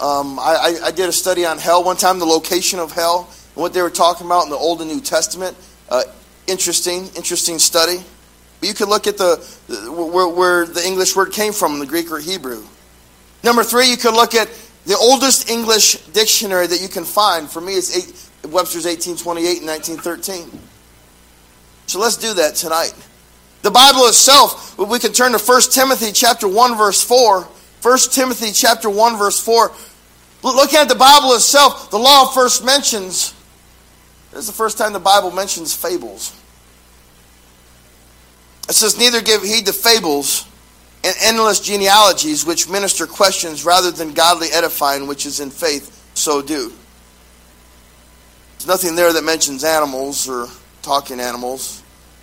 Um, 0.00 0.38
I, 0.40 0.78
I, 0.84 0.90
did 0.90 1.08
a 1.08 1.12
study 1.12 1.46
on 1.46 1.58
hell 1.58 1.84
one 1.84 1.96
time, 1.96 2.18
the 2.18 2.24
location 2.24 2.80
of 2.80 2.90
hell, 2.90 3.28
and 3.54 3.62
what 3.62 3.72
they 3.72 3.80
were 3.80 3.90
talking 3.90 4.26
about 4.26 4.42
in 4.42 4.50
the 4.50 4.56
Old 4.56 4.80
and 4.80 4.90
New 4.90 5.00
Testament. 5.00 5.56
Uh, 5.88 6.02
interesting, 6.48 7.06
interesting 7.14 7.60
study. 7.60 8.02
But 8.58 8.68
you 8.68 8.74
could 8.74 8.88
look 8.88 9.06
at 9.06 9.18
the, 9.18 9.36
where, 9.92 10.26
where 10.26 10.66
the 10.66 10.84
English 10.84 11.14
word 11.14 11.32
came 11.32 11.52
from, 11.52 11.78
the 11.78 11.86
Greek 11.86 12.10
or 12.10 12.18
Hebrew. 12.18 12.64
Number 13.44 13.62
three, 13.62 13.88
you 13.88 13.96
could 13.96 14.14
look 14.14 14.34
at 14.34 14.48
the 14.84 14.96
oldest 14.96 15.48
English 15.48 15.98
dictionary 16.08 16.66
that 16.66 16.82
you 16.82 16.88
can 16.88 17.04
find. 17.04 17.48
For 17.48 17.60
me, 17.60 17.74
it's 17.74 17.96
eight, 17.96 18.50
Webster's 18.50 18.86
1828 18.86 19.58
and 19.58 19.66
1913. 19.68 20.60
So 21.86 22.00
let's 22.00 22.16
do 22.16 22.34
that 22.34 22.56
tonight. 22.56 22.94
The 23.62 23.70
Bible 23.70 24.06
itself, 24.06 24.76
we 24.76 24.98
can 24.98 25.12
turn 25.12 25.32
to 25.32 25.38
1 25.38 25.60
Timothy 25.70 26.10
chapter 26.12 26.48
1 26.48 26.76
verse 26.76 27.02
4 27.02 27.48
1 27.84 27.98
Timothy 28.12 28.50
chapter 28.50 28.88
1 28.88 29.18
verse 29.18 29.38
4. 29.38 29.70
Looking 30.42 30.78
at 30.78 30.88
the 30.88 30.94
Bible 30.94 31.34
itself, 31.34 31.90
the 31.90 31.98
law 31.98 32.26
first 32.28 32.64
mentions, 32.64 33.34
this 34.30 34.40
is 34.40 34.46
the 34.46 34.54
first 34.54 34.78
time 34.78 34.94
the 34.94 34.98
Bible 34.98 35.30
mentions 35.30 35.76
fables. 35.76 36.34
It 38.70 38.72
says, 38.72 38.98
Neither 38.98 39.20
give 39.20 39.42
heed 39.42 39.66
to 39.66 39.74
fables 39.74 40.46
and 41.04 41.14
endless 41.20 41.60
genealogies 41.60 42.46
which 42.46 42.70
minister 42.70 43.06
questions 43.06 43.66
rather 43.66 43.90
than 43.90 44.14
godly 44.14 44.48
edifying, 44.50 45.06
which 45.06 45.26
is 45.26 45.40
in 45.40 45.50
faith, 45.50 46.10
so 46.14 46.40
do. 46.40 46.72
There's 48.52 48.66
nothing 48.66 48.96
there 48.96 49.12
that 49.12 49.24
mentions 49.24 49.62
animals 49.62 50.26
or 50.26 50.48
talking 50.80 51.20
animals. 51.20 51.82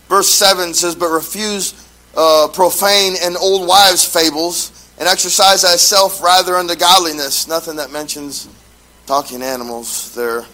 Verse 0.10 0.28
7 0.28 0.74
says, 0.74 0.96
But 0.96 1.10
refuse 1.10 1.88
uh, 2.18 2.48
profane 2.52 3.14
and 3.22 3.38
old 3.38 3.68
wives' 3.68 4.04
fables 4.04 4.71
and 5.02 5.10
exercise 5.10 5.64
thyself 5.64 6.22
rather 6.22 6.56
unto 6.56 6.76
godliness. 6.76 7.48
Nothing 7.48 7.78
that 7.78 7.92
mentions 7.92 8.48
talking 9.08 9.42
animals 9.42 10.14
there. 10.14 10.46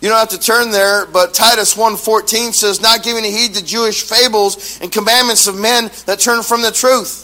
You 0.00 0.08
don't 0.08 0.18
have 0.18 0.30
to 0.30 0.40
turn 0.40 0.72
there, 0.72 1.06
but 1.06 1.32
Titus 1.32 1.76
1.14 1.76 2.52
says, 2.52 2.80
Not 2.80 3.04
giving 3.04 3.22
heed 3.22 3.54
to 3.54 3.64
Jewish 3.64 4.02
fables 4.02 4.80
and 4.82 4.90
commandments 4.90 5.46
of 5.46 5.56
men 5.56 5.92
that 6.06 6.18
turn 6.18 6.42
from 6.42 6.60
the 6.60 6.72
truth. 6.72 7.22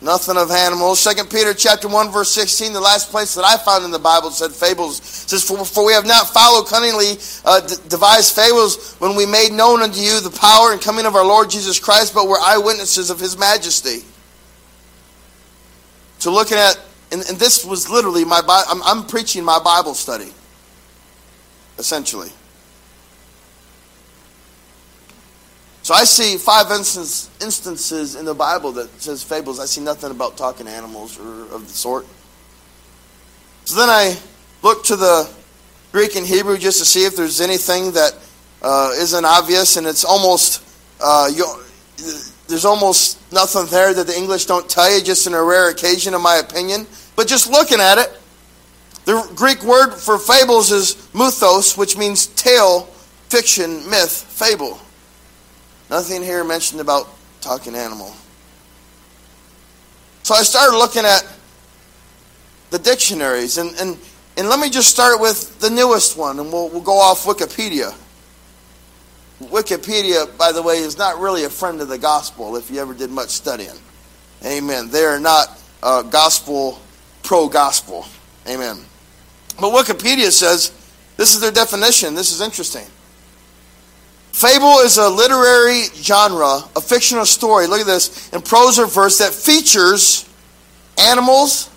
Nothing 0.00 0.36
of 0.36 0.52
animals. 0.52 1.02
2 1.02 1.24
Peter 1.24 1.52
chapter 1.54 1.88
1, 1.88 2.12
verse 2.12 2.30
16, 2.30 2.72
the 2.72 2.80
last 2.80 3.10
place 3.10 3.34
that 3.34 3.44
I 3.44 3.56
found 3.56 3.84
in 3.84 3.90
the 3.90 3.98
Bible 3.98 4.30
said 4.30 4.52
fables. 4.52 5.02
says, 5.02 5.42
For, 5.42 5.64
for 5.64 5.84
we 5.84 5.92
have 5.92 6.06
not 6.06 6.32
followed 6.32 6.68
cunningly 6.68 7.14
uh, 7.44 7.66
d- 7.66 7.74
devised 7.88 8.36
fables 8.36 8.94
when 9.00 9.16
we 9.16 9.26
made 9.26 9.50
known 9.50 9.82
unto 9.82 9.98
you 9.98 10.20
the 10.20 10.30
power 10.30 10.70
and 10.70 10.80
coming 10.80 11.04
of 11.04 11.16
our 11.16 11.26
Lord 11.26 11.50
Jesus 11.50 11.80
Christ, 11.80 12.14
but 12.14 12.28
were 12.28 12.38
eyewitnesses 12.38 13.10
of 13.10 13.18
his 13.18 13.36
majesty. 13.36 14.04
So 16.26 16.32
looking 16.32 16.58
at, 16.58 16.76
and, 17.12 17.22
and 17.28 17.38
this 17.38 17.64
was 17.64 17.88
literally 17.88 18.24
my, 18.24 18.42
I'm, 18.68 18.82
I'm 18.82 19.06
preaching 19.06 19.44
my 19.44 19.60
Bible 19.60 19.94
study, 19.94 20.32
essentially. 21.78 22.30
So 25.82 25.94
I 25.94 26.02
see 26.02 26.36
five 26.36 26.72
instance, 26.72 27.30
instances 27.40 28.16
in 28.16 28.24
the 28.24 28.34
Bible 28.34 28.72
that 28.72 28.88
says 29.00 29.22
fables. 29.22 29.60
I 29.60 29.66
see 29.66 29.80
nothing 29.80 30.10
about 30.10 30.36
talking 30.36 30.66
animals 30.66 31.16
or 31.16 31.42
of 31.54 31.68
the 31.68 31.72
sort. 31.72 32.06
So 33.64 33.76
then 33.76 33.88
I 33.88 34.18
look 34.64 34.82
to 34.86 34.96
the 34.96 35.30
Greek 35.92 36.16
and 36.16 36.26
Hebrew 36.26 36.58
just 36.58 36.80
to 36.80 36.84
see 36.84 37.04
if 37.04 37.14
there's 37.14 37.40
anything 37.40 37.92
that 37.92 38.18
uh, 38.62 38.90
not 39.12 39.24
obvious, 39.24 39.76
and 39.76 39.86
it's 39.86 40.04
almost 40.04 40.60
uh, 41.00 41.30
you, 41.32 41.44
there's 42.48 42.64
almost 42.64 43.20
nothing 43.32 43.66
there 43.66 43.92
that 43.92 44.06
the 44.06 44.16
English 44.16 44.46
don't 44.46 44.68
tell 44.68 44.92
you, 44.94 45.02
just 45.02 45.26
in 45.26 45.34
a 45.34 45.42
rare 45.42 45.70
occasion, 45.70 46.14
in 46.14 46.22
my 46.22 46.36
opinion. 46.36 46.86
But 47.16 47.26
just 47.28 47.50
looking 47.50 47.80
at 47.80 47.98
it, 47.98 48.20
the 49.04 49.28
Greek 49.34 49.62
word 49.62 49.94
for 49.94 50.18
fables 50.18 50.70
is 50.70 51.08
mythos, 51.14 51.76
which 51.76 51.96
means 51.96 52.26
tale, 52.26 52.82
fiction, 53.28 53.88
myth, 53.88 54.12
fable. 54.12 54.78
Nothing 55.90 56.22
here 56.22 56.44
mentioned 56.44 56.80
about 56.80 57.08
talking 57.40 57.74
animal. 57.74 58.14
So 60.22 60.34
I 60.34 60.42
started 60.42 60.76
looking 60.76 61.04
at 61.04 61.24
the 62.70 62.78
dictionaries, 62.78 63.58
and, 63.58 63.74
and, 63.80 63.96
and 64.36 64.48
let 64.48 64.58
me 64.58 64.70
just 64.70 64.90
start 64.90 65.20
with 65.20 65.60
the 65.60 65.70
newest 65.70 66.16
one, 66.16 66.40
and 66.40 66.52
we'll, 66.52 66.68
we'll 66.68 66.80
go 66.80 66.98
off 66.98 67.24
Wikipedia. 67.24 67.94
Wikipedia, 69.40 70.36
by 70.38 70.52
the 70.52 70.62
way, 70.62 70.78
is 70.78 70.96
not 70.96 71.18
really 71.18 71.44
a 71.44 71.50
friend 71.50 71.80
of 71.80 71.88
the 71.88 71.98
gospel 71.98 72.56
if 72.56 72.70
you 72.70 72.80
ever 72.80 72.94
did 72.94 73.10
much 73.10 73.28
studying. 73.28 73.76
Amen. 74.44 74.88
They 74.88 75.04
are 75.04 75.20
not 75.20 75.58
uh, 75.82 76.02
gospel, 76.02 76.80
pro 77.22 77.48
gospel. 77.48 78.06
Amen. 78.48 78.78
But 79.60 79.72
Wikipedia 79.72 80.30
says 80.30 80.72
this 81.16 81.34
is 81.34 81.40
their 81.40 81.52
definition. 81.52 82.14
This 82.14 82.32
is 82.32 82.40
interesting. 82.40 82.86
Fable 84.32 84.80
is 84.80 84.98
a 84.98 85.08
literary 85.08 85.84
genre, 85.94 86.60
a 86.76 86.80
fictional 86.80 87.24
story, 87.24 87.66
look 87.66 87.80
at 87.80 87.86
this, 87.86 88.28
in 88.34 88.42
prose 88.42 88.78
or 88.78 88.86
verse 88.86 89.16
that 89.18 89.32
features 89.32 90.28
animals, 90.98 91.70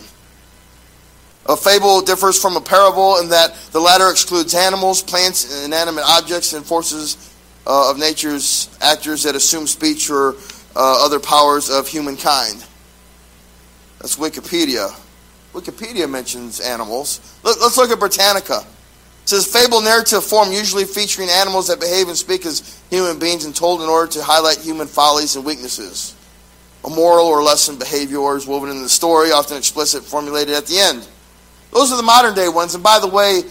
A 1.47 1.57
fable 1.57 2.01
differs 2.01 2.41
from 2.41 2.57
a 2.57 2.61
parable 2.61 3.19
in 3.19 3.29
that 3.29 3.55
the 3.73 3.81
latter 3.81 4.11
excludes 4.11 4.55
animals, 4.55 5.03
plants, 5.03 5.55
and 5.55 5.67
inanimate 5.67 6.05
objects, 6.07 6.55
and 6.55 6.65
forces 6.65 7.35
uh, 7.67 7.91
of 7.91 7.99
nature's 7.99 8.71
actors 8.81 9.25
that 9.25 9.37
assume 9.37 9.67
speech 9.67 10.09
or 10.09 10.37
uh, 10.75 11.05
other 11.05 11.21
powers 11.21 11.69
of 11.69 11.87
humankind. 11.87 12.65
That's 14.01 14.17
Wikipedia. 14.17 14.99
Wikipedia 15.55 16.11
mentions 16.11 16.61
animals. 16.61 17.39
Let, 17.45 17.57
us 17.59 17.79
look 17.79 17.91
at 17.91 18.01
Britannica. 18.01 18.59
It 19.23 19.29
says 19.29 19.47
fable 19.47 19.81
narrative 19.81 20.25
form 20.25 20.53
usually 20.53 20.85
featuring 20.85 21.31
animals 21.31 21.69
that 21.69 21.81
behave 21.81 22.09
and 22.09 22.17
speak 22.17 22.45
as 22.45 22.83
human 22.91 23.19
beings 23.19 23.45
and 23.47 23.55
told 23.55 23.81
in 23.81 23.89
order 23.89 24.11
to 24.13 24.23
highlight 24.23 24.59
human 24.59 24.89
follies 24.89 25.37
and 25.37 25.45
weaknesses. 25.45 26.15
A 26.85 26.91
moral 26.91 27.27
or 27.27 27.43
lesson 27.43 27.79
behavior 27.79 28.37
is 28.37 28.47
woven 28.47 28.69
in 28.69 28.83
the 28.83 28.89
story, 28.89 29.31
often 29.31 29.57
explicit, 29.57 30.03
formulated 30.03 30.55
at 30.55 30.67
the 30.67 30.79
end. 30.79 31.09
Those 31.73 31.91
are 31.93 31.97
the 31.97 32.03
modern 32.03 32.35
day 32.35 32.49
ones. 32.49 32.75
And 32.75 32.85
by 32.85 32.99
the 32.99 33.09
way, 33.09 33.43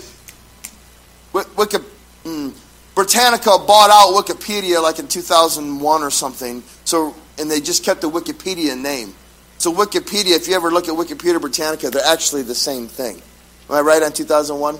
Wiki, 1.33 1.77
mm, 2.24 2.53
Britannica 2.93 3.57
bought 3.65 3.89
out 3.89 4.13
Wikipedia 4.13 4.83
like 4.83 5.00
in 5.00 5.07
2001 5.07 6.03
or 6.03 6.12
something. 6.12 6.63
So, 6.86 7.15
and 7.39 7.50
they 7.50 7.60
just 7.60 7.83
kept 7.83 8.01
the 8.01 8.10
Wikipedia 8.10 8.79
name. 8.79 9.15
So 9.63 9.74
Wikipedia, 9.74 10.36
if 10.36 10.50
you 10.50 10.55
ever 10.55 10.72
look 10.72 10.89
at 10.89 10.93
Wikipedia 10.93 11.39
Britannica, 11.39 11.89
they're 11.89 12.05
actually 12.05 12.41
the 12.41 12.53
same 12.53 12.89
thing. 12.89 13.22
Am 13.70 13.75
I 13.77 13.79
right 13.79 14.03
on 14.03 14.12
2001? 14.12 14.77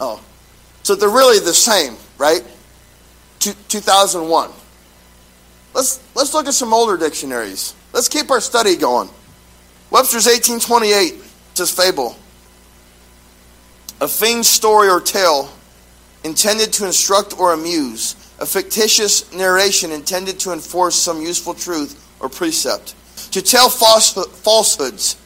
Oh. 0.00 0.24
So 0.82 0.94
they're 0.94 1.10
really 1.10 1.38
the 1.38 1.52
same, 1.52 1.96
right? 2.16 2.42
2001. 3.40 4.50
Let's, 5.74 6.00
let's 6.14 6.32
look 6.32 6.46
at 6.46 6.54
some 6.54 6.72
older 6.72 6.96
dictionaries. 6.96 7.74
Let's 7.92 8.08
keep 8.08 8.30
our 8.30 8.40
study 8.40 8.74
going. 8.74 9.10
Webster's 9.90 10.24
1828 10.24 11.22
says 11.52 11.70
fable. 11.70 12.16
A 14.00 14.08
feigned 14.08 14.46
story 14.46 14.88
or 14.88 14.98
tale 14.98 15.52
intended 16.24 16.72
to 16.72 16.86
instruct 16.86 17.38
or 17.38 17.52
amuse. 17.52 18.14
A 18.38 18.46
fictitious 18.46 19.30
narration 19.34 19.92
intended 19.92 20.40
to 20.40 20.54
enforce 20.54 20.94
some 20.94 21.20
useful 21.20 21.52
truth 21.52 22.02
or 22.18 22.30
precept 22.30 22.94
to 23.30 23.42
tell 23.42 23.68
falsehoods, 23.68 25.16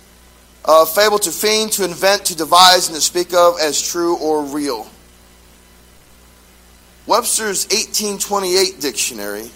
uh, 0.64 0.84
fable 0.84 1.18
to 1.18 1.30
feign, 1.30 1.70
to 1.70 1.84
invent, 1.84 2.26
to 2.26 2.36
devise, 2.36 2.88
and 2.88 2.96
to 2.96 3.00
speak 3.00 3.32
of 3.32 3.58
as 3.60 3.80
true 3.80 4.16
or 4.18 4.42
real. 4.44 4.88
Webster's 7.06 7.64
1828 7.66 8.80
dictionary, 8.80 9.50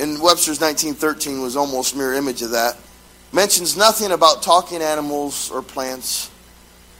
and 0.00 0.20
Webster's 0.20 0.60
1913 0.60 1.40
was 1.40 1.56
almost 1.56 1.96
mirror 1.96 2.14
image 2.14 2.42
of 2.42 2.50
that, 2.50 2.76
mentions 3.32 3.76
nothing 3.76 4.12
about 4.12 4.42
talking 4.42 4.80
animals 4.80 5.50
or 5.50 5.60
plants 5.60 6.30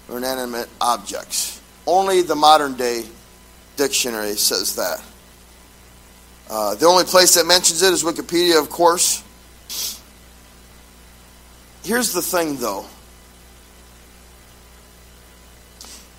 or 0.08 0.18
inanimate 0.18 0.68
objects. 0.80 1.60
Only 1.86 2.22
the 2.22 2.34
modern 2.34 2.76
day 2.76 3.04
dictionary 3.76 4.34
says 4.34 4.76
that. 4.76 5.02
Uh, 6.48 6.74
the 6.74 6.86
only 6.86 7.04
place 7.04 7.34
that 7.34 7.46
mentions 7.46 7.82
it 7.82 7.92
is 7.92 8.04
Wikipedia, 8.04 8.60
of 8.60 8.68
course. 8.68 9.23
Here's 11.84 12.12
the 12.12 12.22
thing, 12.22 12.56
though. 12.56 12.86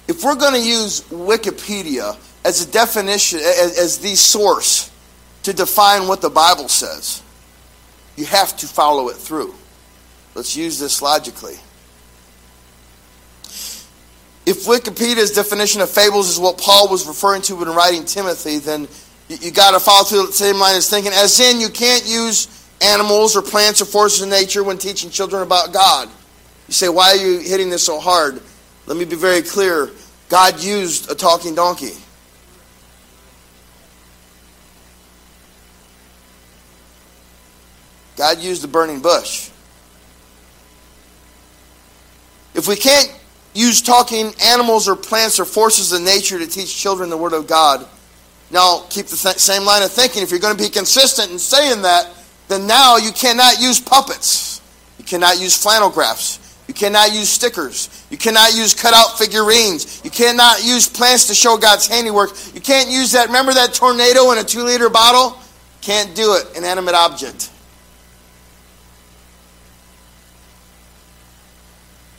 If 0.08 0.24
we're 0.24 0.36
going 0.36 0.54
to 0.54 0.62
use 0.62 1.02
Wikipedia 1.10 2.16
as 2.44 2.64
a 2.64 2.72
definition, 2.72 3.40
as, 3.40 3.78
as 3.78 3.98
the 3.98 4.16
source 4.16 4.92
to 5.44 5.54
define 5.54 6.08
what 6.08 6.22
the 6.22 6.30
Bible 6.30 6.70
says, 6.70 7.24
you 8.16 8.26
have 8.26 8.56
to 8.58 8.68
follow 8.68 9.10
it 9.10 9.16
through. 9.16 9.56
Let's 10.36 10.56
use 10.56 10.78
this 10.78 11.02
logically. 11.02 11.56
If 14.46 14.66
Wikipedia's 14.66 15.32
definition 15.32 15.82
of 15.82 15.90
fables 15.90 16.30
is 16.30 16.40
what 16.40 16.60
Paul 16.60 16.88
was 16.88 17.08
referring 17.08 17.42
to 17.44 17.56
when 17.56 17.70
writing 17.70 18.06
Timothy, 18.06 18.60
then 18.60 18.88
you, 19.28 19.38
you 19.42 19.52
got 19.52 19.72
to 19.72 19.80
follow 19.80 20.04
through 20.04 20.28
the 20.28 20.34
same 20.34 20.60
line 20.60 20.76
as 20.76 20.88
thinking. 20.88 21.12
As 21.14 21.40
in, 21.40 21.60
you 21.60 21.70
can't 21.70 22.06
use 22.06 22.46
animals 22.82 23.36
or 23.36 23.42
plants 23.42 23.82
or 23.82 23.86
forces 23.86 24.22
of 24.22 24.30
nature 24.30 24.64
when 24.64 24.78
teaching 24.78 25.10
children 25.10 25.42
about 25.42 25.74
God. 25.74 26.10
You 26.68 26.74
say, 26.74 26.90
why 26.90 27.12
are 27.12 27.16
you 27.16 27.40
hitting 27.40 27.70
this 27.70 27.84
so 27.84 28.00
hard? 28.00 28.42
Let 28.88 28.98
me 28.98 29.06
be 29.06 29.16
very 29.16 29.42
clear. 29.42 29.90
God 30.30 30.62
used 30.62 31.12
a 31.12 31.16
talking 31.16 31.56
donkey. 31.56 31.94
God 38.16 38.40
used 38.40 38.64
a 38.64 38.68
burning 38.68 39.02
bush. 39.02 39.50
If 42.54 42.68
we 42.68 42.78
can't 42.78 43.14
use 43.54 43.82
talking 43.82 44.32
animals 44.42 44.88
or 44.88 44.96
plants 44.96 45.40
or 45.40 45.46
forces 45.46 45.92
of 45.92 46.02
nature 46.02 46.40
to 46.40 46.48
teach 46.48 46.76
children 46.76 47.10
the 47.10 47.18
Word 47.18 47.34
of 47.34 47.48
God, 47.48 47.86
now 48.52 48.86
keep 48.90 49.08
the 49.08 49.18
th- 49.18 49.38
same 49.38 49.64
line 49.64 49.84
of 49.84 49.92
thinking. 49.92 50.24
If 50.24 50.32
you're 50.32 50.40
going 50.40 50.56
to 50.56 50.64
be 50.64 50.70
consistent 50.70 51.32
in 51.32 51.40
saying 51.40 51.82
that, 51.82 52.10
then 52.48 52.68
now 52.68 52.98
you 52.98 53.12
cannot 53.12 53.60
use 53.60 53.80
puppets. 53.80 54.62
You 54.98 55.06
cannot 55.06 55.40
use 55.40 55.62
flannel 55.62 55.90
graphs. 55.90 56.40
You 56.68 56.74
cannot 56.74 57.14
use 57.14 57.30
stickers. 57.30 58.06
You 58.10 58.18
cannot 58.18 58.56
use 58.56 58.74
cutout 58.74 59.20
figurines. 59.20 60.04
You 60.04 60.10
cannot 60.10 60.64
use 60.64 60.90
plants 60.90 61.28
to 61.28 61.36
show 61.36 61.58
God's 61.58 61.88
handiwork. 61.88 62.32
You 62.54 62.62
can't 62.62 62.90
use 62.90 63.12
that. 63.12 63.28
Remember 63.28 63.54
that 63.54 63.74
tornado 63.74 64.32
in 64.32 64.40
a 64.40 64.44
two 64.44 64.64
liter 64.64 64.90
bottle? 64.90 65.38
Can't 65.82 66.16
do 66.16 66.34
it. 66.36 66.58
Inanimate 66.58 66.96
object. 66.96 67.52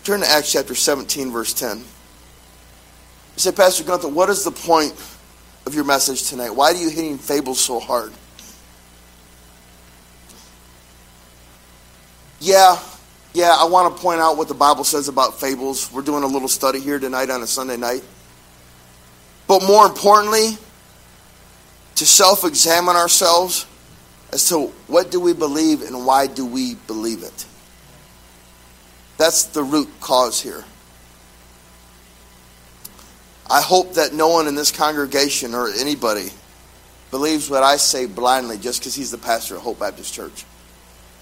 Turn 0.04 0.20
to 0.20 0.28
Acts 0.28 0.52
chapter 0.52 0.76
17, 0.76 1.32
verse 1.32 1.52
10. 1.52 1.78
You 1.78 1.84
say, 3.34 3.50
Pastor 3.50 3.82
Gunther, 3.82 4.08
what 4.08 4.30
is 4.30 4.44
the 4.44 4.52
point 4.52 4.92
of 5.66 5.74
your 5.74 5.82
message 5.82 6.28
tonight? 6.28 6.50
Why 6.50 6.70
are 6.70 6.76
you 6.76 6.88
hitting 6.88 7.18
fables 7.18 7.58
so 7.58 7.80
hard? 7.80 8.12
Yeah, 12.40 12.78
yeah, 13.32 13.54
I 13.58 13.66
want 13.66 13.94
to 13.94 14.02
point 14.02 14.20
out 14.20 14.36
what 14.36 14.48
the 14.48 14.54
Bible 14.54 14.84
says 14.84 15.08
about 15.08 15.38
fables. 15.40 15.90
We're 15.92 16.02
doing 16.02 16.22
a 16.22 16.26
little 16.26 16.48
study 16.48 16.80
here 16.80 16.98
tonight 16.98 17.30
on 17.30 17.42
a 17.42 17.46
Sunday 17.46 17.76
night. 17.76 18.02
But 19.46 19.62
more 19.62 19.86
importantly, 19.86 20.58
to 21.96 22.06
self 22.06 22.44
examine 22.44 22.96
ourselves 22.96 23.66
as 24.32 24.48
to 24.48 24.68
what 24.86 25.10
do 25.10 25.20
we 25.20 25.32
believe 25.32 25.82
and 25.82 26.06
why 26.06 26.26
do 26.26 26.44
we 26.44 26.74
believe 26.86 27.22
it. 27.22 27.46
That's 29.18 29.44
the 29.44 29.62
root 29.62 29.88
cause 30.00 30.40
here. 30.40 30.64
I 33.48 33.60
hope 33.60 33.94
that 33.94 34.12
no 34.12 34.28
one 34.28 34.48
in 34.48 34.54
this 34.54 34.72
congregation 34.72 35.54
or 35.54 35.70
anybody 35.70 36.30
believes 37.10 37.48
what 37.48 37.62
I 37.62 37.76
say 37.76 38.06
blindly 38.06 38.58
just 38.58 38.80
because 38.80 38.94
he's 38.94 39.10
the 39.10 39.18
pastor 39.18 39.56
of 39.56 39.62
Hope 39.62 39.78
Baptist 39.78 40.12
Church. 40.12 40.44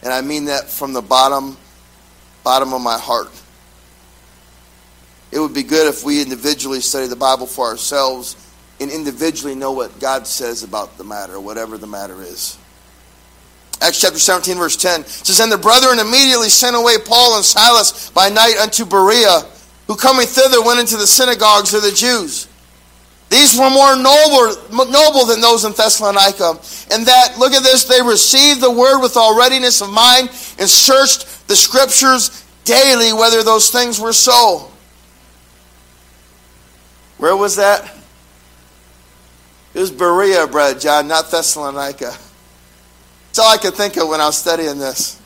And 0.04 0.12
I 0.12 0.20
mean 0.20 0.44
that 0.44 0.68
from 0.68 0.92
the 0.92 1.02
bottom 1.02 1.56
bottom 2.44 2.74
of 2.74 2.82
my 2.82 2.98
heart. 2.98 3.30
It 5.32 5.40
would 5.40 5.54
be 5.54 5.64
good 5.64 5.88
if 5.88 6.04
we 6.04 6.22
individually 6.22 6.80
study 6.80 7.08
the 7.08 7.16
Bible 7.16 7.46
for 7.46 7.66
ourselves 7.66 8.36
and 8.80 8.90
individually 8.90 9.54
know 9.54 9.72
what 9.72 9.98
God 9.98 10.26
says 10.26 10.62
about 10.62 10.96
the 10.98 11.04
matter, 11.04 11.40
whatever 11.40 11.78
the 11.78 11.86
matter 11.86 12.22
is. 12.22 12.58
Acts 13.80 14.00
chapter 14.00 14.18
17, 14.18 14.56
verse 14.56 14.76
10 14.76 15.04
says, 15.04 15.40
And 15.40 15.50
the 15.50 15.58
brethren 15.58 15.98
immediately 15.98 16.48
sent 16.48 16.76
away 16.76 16.94
Paul 17.04 17.36
and 17.36 17.44
Silas 17.44 18.10
by 18.10 18.28
night 18.28 18.56
unto 18.60 18.84
Berea, 18.84 19.42
who 19.86 19.96
coming 19.96 20.26
thither 20.26 20.62
went 20.62 20.80
into 20.80 20.96
the 20.96 21.06
synagogues 21.06 21.74
of 21.74 21.82
the 21.82 21.90
Jews. 21.90 22.46
These 23.34 23.58
were 23.58 23.68
more 23.68 23.96
noble, 23.96 24.54
noble 24.92 25.26
than 25.26 25.40
those 25.40 25.64
in 25.64 25.72
Thessalonica. 25.72 26.50
And 26.92 27.04
that, 27.04 27.34
look 27.36 27.52
at 27.52 27.64
this, 27.64 27.82
they 27.82 28.00
received 28.00 28.60
the 28.60 28.70
word 28.70 29.00
with 29.00 29.16
all 29.16 29.36
readiness 29.36 29.80
of 29.80 29.90
mind 29.90 30.28
and 30.60 30.70
searched 30.70 31.48
the 31.48 31.56
scriptures 31.56 32.44
daily 32.64 33.12
whether 33.12 33.42
those 33.42 33.70
things 33.70 33.98
were 33.98 34.12
so. 34.12 34.70
Where 37.18 37.36
was 37.36 37.56
that? 37.56 37.92
It 39.74 39.80
was 39.80 39.90
Berea, 39.90 40.46
Brother 40.46 40.78
John, 40.78 41.08
not 41.08 41.28
Thessalonica. 41.28 42.16
That's 43.26 43.38
all 43.40 43.52
I 43.52 43.56
could 43.56 43.74
think 43.74 43.96
of 43.96 44.06
when 44.06 44.20
I 44.20 44.26
was 44.26 44.38
studying 44.38 44.78
this. 44.78 45.20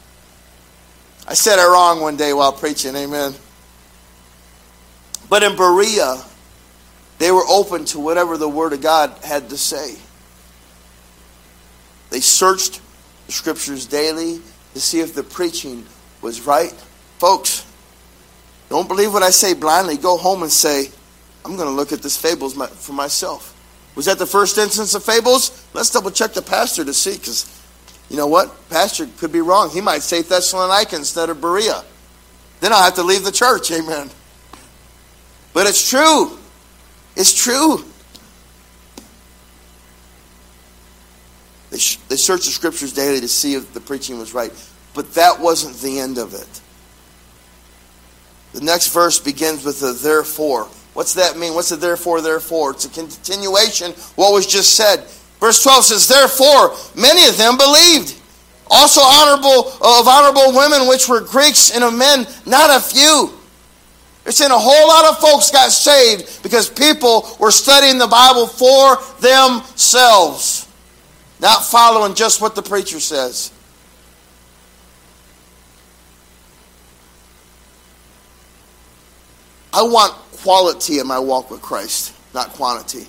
I 1.26 1.34
said 1.34 1.62
it 1.62 1.68
wrong 1.68 2.00
one 2.00 2.16
day 2.16 2.32
while 2.32 2.54
preaching, 2.54 2.96
amen. 2.96 3.34
But 5.28 5.42
in 5.42 5.56
Berea, 5.56 6.24
they 7.18 7.30
were 7.30 7.44
open 7.48 7.84
to 7.86 8.00
whatever 8.00 8.36
the 8.36 8.48
Word 8.48 8.72
of 8.72 8.80
God 8.80 9.16
had 9.24 9.50
to 9.50 9.56
say. 9.56 9.96
They 12.10 12.20
searched 12.20 12.80
the 13.26 13.32
Scriptures 13.32 13.86
daily 13.86 14.40
to 14.74 14.80
see 14.80 15.00
if 15.00 15.14
the 15.14 15.22
preaching 15.22 15.84
was 16.22 16.46
right. 16.46 16.72
Folks, 17.18 17.66
don't 18.68 18.88
believe 18.88 19.12
what 19.12 19.22
I 19.22 19.30
say 19.30 19.54
blindly. 19.54 19.96
Go 19.96 20.16
home 20.16 20.42
and 20.42 20.52
say, 20.52 20.90
I'm 21.44 21.56
going 21.56 21.68
to 21.68 21.74
look 21.74 21.92
at 21.92 22.02
this 22.02 22.16
fables 22.16 22.54
for 22.54 22.92
myself. 22.92 23.54
Was 23.94 24.06
that 24.06 24.18
the 24.18 24.26
first 24.26 24.58
instance 24.58 24.94
of 24.94 25.02
fables? 25.02 25.66
Let's 25.74 25.90
double 25.90 26.10
check 26.10 26.32
the 26.32 26.42
pastor 26.42 26.84
to 26.84 26.94
see 26.94 27.14
because 27.14 27.54
you 28.10 28.16
know 28.16 28.26
what? 28.26 28.54
Pastor 28.70 29.08
could 29.18 29.32
be 29.32 29.40
wrong. 29.40 29.70
He 29.70 29.80
might 29.80 30.02
say 30.02 30.22
Thessalonica 30.22 30.96
instead 30.96 31.30
of 31.30 31.40
Berea. 31.40 31.82
Then 32.60 32.72
I'll 32.72 32.82
have 32.82 32.94
to 32.94 33.02
leave 33.02 33.24
the 33.24 33.32
church. 33.32 33.70
Amen. 33.70 34.10
But 35.52 35.66
it's 35.66 35.88
true. 35.88 36.38
It's 37.18 37.34
true. 37.34 37.84
They, 41.70 41.78
sh- 41.78 41.98
they 42.08 42.16
searched 42.16 42.44
the 42.44 42.52
scriptures 42.52 42.92
daily 42.92 43.20
to 43.20 43.28
see 43.28 43.54
if 43.54 43.74
the 43.74 43.80
preaching 43.80 44.18
was 44.18 44.32
right. 44.32 44.52
But 44.94 45.12
that 45.14 45.40
wasn't 45.40 45.76
the 45.78 45.98
end 45.98 46.16
of 46.16 46.32
it. 46.32 46.60
The 48.52 48.64
next 48.64 48.94
verse 48.94 49.18
begins 49.18 49.64
with 49.64 49.82
a 49.82 49.92
therefore. 49.92 50.68
What's 50.94 51.14
that 51.14 51.36
mean? 51.36 51.54
What's 51.54 51.68
the 51.68 51.76
therefore, 51.76 52.20
therefore? 52.20 52.70
It's 52.70 52.84
a 52.84 52.88
continuation 52.88 53.92
what 54.14 54.32
was 54.32 54.46
just 54.46 54.76
said. 54.76 55.04
Verse 55.40 55.62
12 55.62 55.84
says, 55.84 56.08
Therefore, 56.08 56.74
many 56.96 57.28
of 57.28 57.36
them 57.36 57.56
believed. 57.56 58.14
Also 58.70 59.00
honorable 59.00 59.72
of 59.80 60.06
honorable 60.06 60.56
women 60.56 60.88
which 60.88 61.08
were 61.08 61.20
Greeks 61.20 61.70
and 61.70 61.82
of 61.82 61.94
men, 61.94 62.26
not 62.46 62.70
a 62.70 62.80
few. 62.80 63.37
It's 64.28 64.36
saying 64.36 64.50
a 64.50 64.58
whole 64.58 64.88
lot 64.88 65.06
of 65.06 65.20
folks 65.20 65.50
got 65.50 65.72
saved 65.72 66.42
because 66.42 66.68
people 66.68 67.26
were 67.40 67.50
studying 67.50 67.96
the 67.96 68.06
Bible 68.06 68.46
for 68.46 68.98
themselves, 69.20 70.68
not 71.40 71.64
following 71.64 72.14
just 72.14 72.38
what 72.42 72.54
the 72.54 72.60
preacher 72.60 73.00
says. 73.00 73.50
I 79.72 79.82
want 79.82 80.12
quality 80.42 80.98
in 80.98 81.06
my 81.06 81.18
walk 81.18 81.50
with 81.50 81.62
Christ, 81.62 82.14
not 82.34 82.50
quantity. 82.50 83.06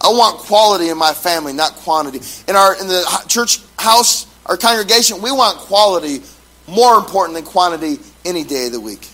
I 0.00 0.08
want 0.08 0.38
quality 0.38 0.88
in 0.88 0.98
my 0.98 1.12
family, 1.12 1.52
not 1.52 1.74
quantity. 1.74 2.18
In 2.48 2.56
our 2.56 2.80
in 2.80 2.88
the 2.88 3.24
church 3.28 3.60
house, 3.78 4.26
our 4.46 4.56
congregation, 4.56 5.22
we 5.22 5.30
want 5.30 5.58
quality 5.58 6.22
more 6.66 6.96
important 6.96 7.36
than 7.36 7.44
quantity 7.44 8.02
any 8.24 8.42
day 8.42 8.66
of 8.66 8.72
the 8.72 8.80
week. 8.80 9.09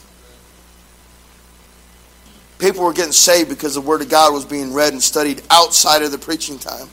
People 2.58 2.84
were 2.84 2.92
getting 2.92 3.12
saved 3.12 3.48
because 3.50 3.74
the 3.74 3.80
Word 3.80 4.00
of 4.00 4.08
God 4.08 4.32
was 4.32 4.44
being 4.44 4.72
read 4.72 4.92
and 4.92 5.02
studied 5.02 5.42
outside 5.50 6.02
of 6.02 6.10
the 6.10 6.18
preaching 6.18 6.58
time. 6.58 6.88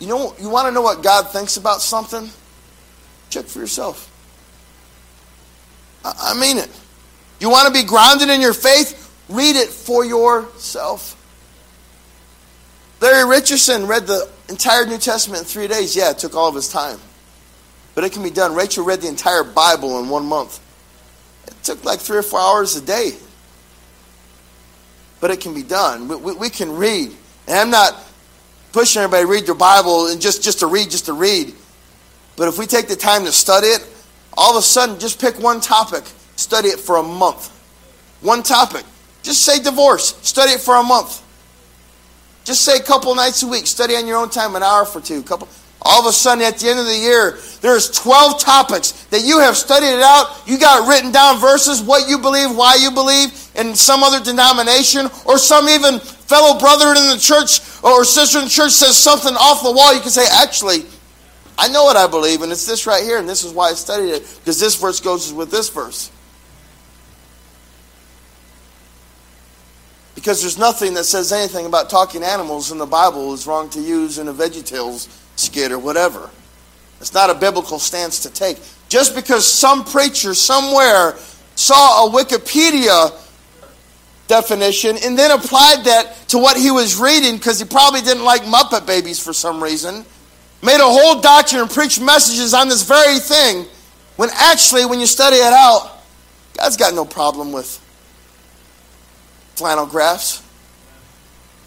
You 0.00 0.08
know, 0.08 0.34
you 0.40 0.48
want 0.48 0.66
to 0.66 0.72
know 0.72 0.80
what 0.80 1.02
God 1.02 1.28
thinks 1.30 1.56
about 1.56 1.82
something? 1.82 2.30
Check 3.28 3.44
for 3.44 3.60
yourself. 3.60 4.06
I 6.04 6.34
mean 6.34 6.58
it. 6.58 6.70
You 7.38 7.50
want 7.50 7.68
to 7.68 7.72
be 7.72 7.86
grounded 7.86 8.28
in 8.28 8.40
your 8.40 8.54
faith? 8.54 8.96
Read 9.28 9.56
it 9.56 9.68
for 9.68 10.04
yourself. 10.04 11.16
Larry 13.00 13.28
Richardson 13.28 13.86
read 13.86 14.06
the 14.06 14.28
entire 14.48 14.84
New 14.84 14.98
Testament 14.98 15.42
in 15.42 15.46
three 15.46 15.68
days. 15.68 15.94
Yeah, 15.94 16.10
it 16.10 16.18
took 16.18 16.34
all 16.34 16.48
of 16.48 16.54
his 16.54 16.68
time. 16.68 16.98
But 17.94 18.04
it 18.04 18.12
can 18.12 18.22
be 18.22 18.30
done. 18.30 18.54
Rachel 18.54 18.84
read 18.84 19.00
the 19.00 19.08
entire 19.08 19.44
Bible 19.44 19.98
in 20.00 20.08
one 20.08 20.26
month. 20.26 20.60
It 21.60 21.64
took 21.64 21.84
like 21.84 22.00
three 22.00 22.16
or 22.16 22.22
four 22.22 22.40
hours 22.40 22.74
a 22.76 22.80
day. 22.80 23.12
But 25.20 25.30
it 25.30 25.40
can 25.40 25.52
be 25.52 25.62
done. 25.62 26.08
We, 26.08 26.16
we, 26.16 26.32
we 26.34 26.48
can 26.48 26.74
read. 26.74 27.14
And 27.46 27.58
I'm 27.58 27.70
not 27.70 28.02
pushing 28.72 29.02
everybody 29.02 29.24
to 29.24 29.30
read 29.30 29.46
their 29.46 29.54
Bible 29.54 30.06
and 30.06 30.22
just, 30.22 30.42
just 30.42 30.60
to 30.60 30.66
read, 30.66 30.90
just 30.90 31.06
to 31.06 31.12
read. 31.12 31.54
But 32.36 32.48
if 32.48 32.56
we 32.56 32.64
take 32.64 32.88
the 32.88 32.96
time 32.96 33.26
to 33.26 33.32
study 33.32 33.66
it, 33.66 33.86
all 34.32 34.52
of 34.52 34.56
a 34.56 34.62
sudden, 34.62 34.98
just 34.98 35.20
pick 35.20 35.38
one 35.38 35.60
topic, 35.60 36.04
study 36.36 36.68
it 36.68 36.80
for 36.80 36.96
a 36.96 37.02
month. 37.02 37.48
One 38.22 38.42
topic. 38.42 38.86
Just 39.22 39.44
say 39.44 39.62
divorce, 39.62 40.16
study 40.22 40.52
it 40.52 40.60
for 40.60 40.76
a 40.76 40.82
month. 40.82 41.22
Just 42.44 42.62
say 42.64 42.78
a 42.78 42.82
couple 42.82 43.14
nights 43.14 43.42
a 43.42 43.46
week, 43.46 43.66
study 43.66 43.96
on 43.96 44.06
your 44.06 44.16
own 44.16 44.30
time, 44.30 44.56
an 44.56 44.62
hour 44.62 44.86
for 44.86 45.02
two. 45.02 45.22
Couple. 45.22 45.46
All 45.82 46.00
of 46.00 46.06
a 46.06 46.12
sudden, 46.12 46.44
at 46.44 46.58
the 46.58 46.68
end 46.68 46.78
of 46.78 46.86
the 46.86 46.96
year, 46.96 47.38
there's 47.62 47.90
12 47.90 48.40
topics 48.40 48.92
that 49.06 49.22
you 49.24 49.38
have 49.40 49.56
studied 49.56 49.88
it 49.88 50.02
out. 50.02 50.42
You 50.46 50.58
got 50.58 50.88
written 50.88 51.10
down 51.10 51.40
verses, 51.40 51.82
what 51.82 52.08
you 52.08 52.18
believe, 52.18 52.54
why 52.54 52.74
you 52.74 52.90
believe, 52.90 53.32
in 53.54 53.74
some 53.74 54.02
other 54.02 54.22
denomination, 54.22 55.06
or 55.24 55.38
some 55.38 55.68
even 55.68 55.98
fellow 56.00 56.58
brother 56.58 56.88
in 56.88 57.08
the 57.10 57.18
church 57.18 57.60
or 57.82 58.04
sister 58.04 58.38
in 58.38 58.44
the 58.44 58.50
church 58.50 58.72
says 58.72 58.96
something 58.96 59.34
off 59.34 59.62
the 59.62 59.72
wall. 59.72 59.94
You 59.94 60.00
can 60.00 60.10
say, 60.10 60.26
actually, 60.30 60.84
I 61.58 61.68
know 61.68 61.84
what 61.84 61.96
I 61.96 62.06
believe, 62.06 62.42
and 62.42 62.52
it's 62.52 62.66
this 62.66 62.86
right 62.86 63.02
here, 63.02 63.18
and 63.18 63.28
this 63.28 63.42
is 63.44 63.52
why 63.52 63.70
I 63.70 63.72
studied 63.72 64.10
it, 64.10 64.22
because 64.40 64.60
this 64.60 64.76
verse 64.76 65.00
goes 65.00 65.32
with 65.32 65.50
this 65.50 65.68
verse. 65.68 66.10
Because 70.14 70.42
there's 70.42 70.58
nothing 70.58 70.94
that 70.94 71.04
says 71.04 71.32
anything 71.32 71.66
about 71.66 71.88
talking 71.88 72.22
animals 72.22 72.70
in 72.70 72.78
the 72.78 72.86
Bible 72.86 73.32
is 73.32 73.46
wrong 73.46 73.70
to 73.70 73.80
use 73.80 74.18
in 74.18 74.28
a 74.28 74.34
VeggieTales 74.34 75.08
skit 75.40 75.72
or 75.72 75.78
whatever. 75.78 76.30
It's 77.00 77.14
not 77.14 77.30
a 77.30 77.34
biblical 77.34 77.78
stance 77.78 78.20
to 78.20 78.30
take. 78.30 78.58
Just 78.88 79.14
because 79.14 79.50
some 79.50 79.84
preacher 79.84 80.34
somewhere 80.34 81.16
saw 81.54 82.06
a 82.06 82.10
Wikipedia 82.10 83.12
definition 84.28 84.96
and 85.04 85.18
then 85.18 85.30
applied 85.30 85.84
that 85.84 86.16
to 86.28 86.38
what 86.38 86.56
he 86.56 86.70
was 86.70 87.00
reading 87.00 87.36
because 87.36 87.58
he 87.58 87.64
probably 87.64 88.00
didn't 88.00 88.24
like 88.24 88.42
Muppet 88.42 88.86
Babies 88.86 89.22
for 89.22 89.32
some 89.32 89.62
reason 89.62 90.04
made 90.62 90.80
a 90.80 90.84
whole 90.84 91.20
doctrine 91.20 91.62
and 91.62 91.70
preached 91.70 92.00
messages 92.00 92.54
on 92.54 92.68
this 92.68 92.82
very 92.82 93.18
thing, 93.18 93.66
when 94.16 94.28
actually, 94.34 94.84
when 94.84 95.00
you 95.00 95.06
study 95.06 95.36
it 95.36 95.52
out, 95.52 96.02
God's 96.56 96.76
got 96.76 96.94
no 96.94 97.04
problem 97.04 97.52
with 97.52 97.78
flannel 99.54 99.86
graphs 99.86 100.42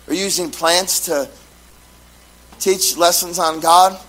or 0.07 0.13
using 0.13 0.51
plants 0.51 1.05
to 1.05 1.29
teach 2.63 2.95
lessons 2.95 3.39
on 3.39 3.59
God. 3.59 3.99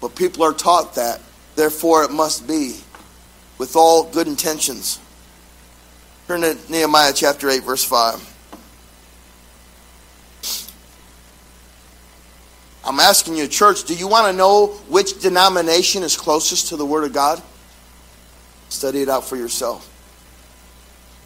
But 0.00 0.14
people 0.14 0.44
are 0.44 0.52
taught 0.52 0.94
that, 0.94 1.20
therefore, 1.56 2.04
it 2.04 2.12
must 2.12 2.46
be 2.46 2.76
with 3.58 3.74
all 3.74 4.04
good 4.04 4.28
intentions. 4.28 5.00
Turn 6.28 6.42
to 6.42 6.56
Nehemiah 6.70 7.12
chapter 7.14 7.50
8, 7.50 7.62
verse 7.64 7.84
5. 7.84 8.30
I'm 12.86 13.00
asking 13.00 13.36
you, 13.36 13.48
church, 13.48 13.84
do 13.84 13.94
you 13.94 14.06
want 14.06 14.26
to 14.26 14.32
know 14.36 14.66
which 14.88 15.20
denomination 15.20 16.02
is 16.02 16.16
closest 16.16 16.68
to 16.68 16.76
the 16.76 16.84
Word 16.84 17.04
of 17.04 17.12
God? 17.14 17.42
Study 18.68 19.00
it 19.02 19.08
out 19.08 19.24
for 19.24 19.36
yourself. 19.36 19.90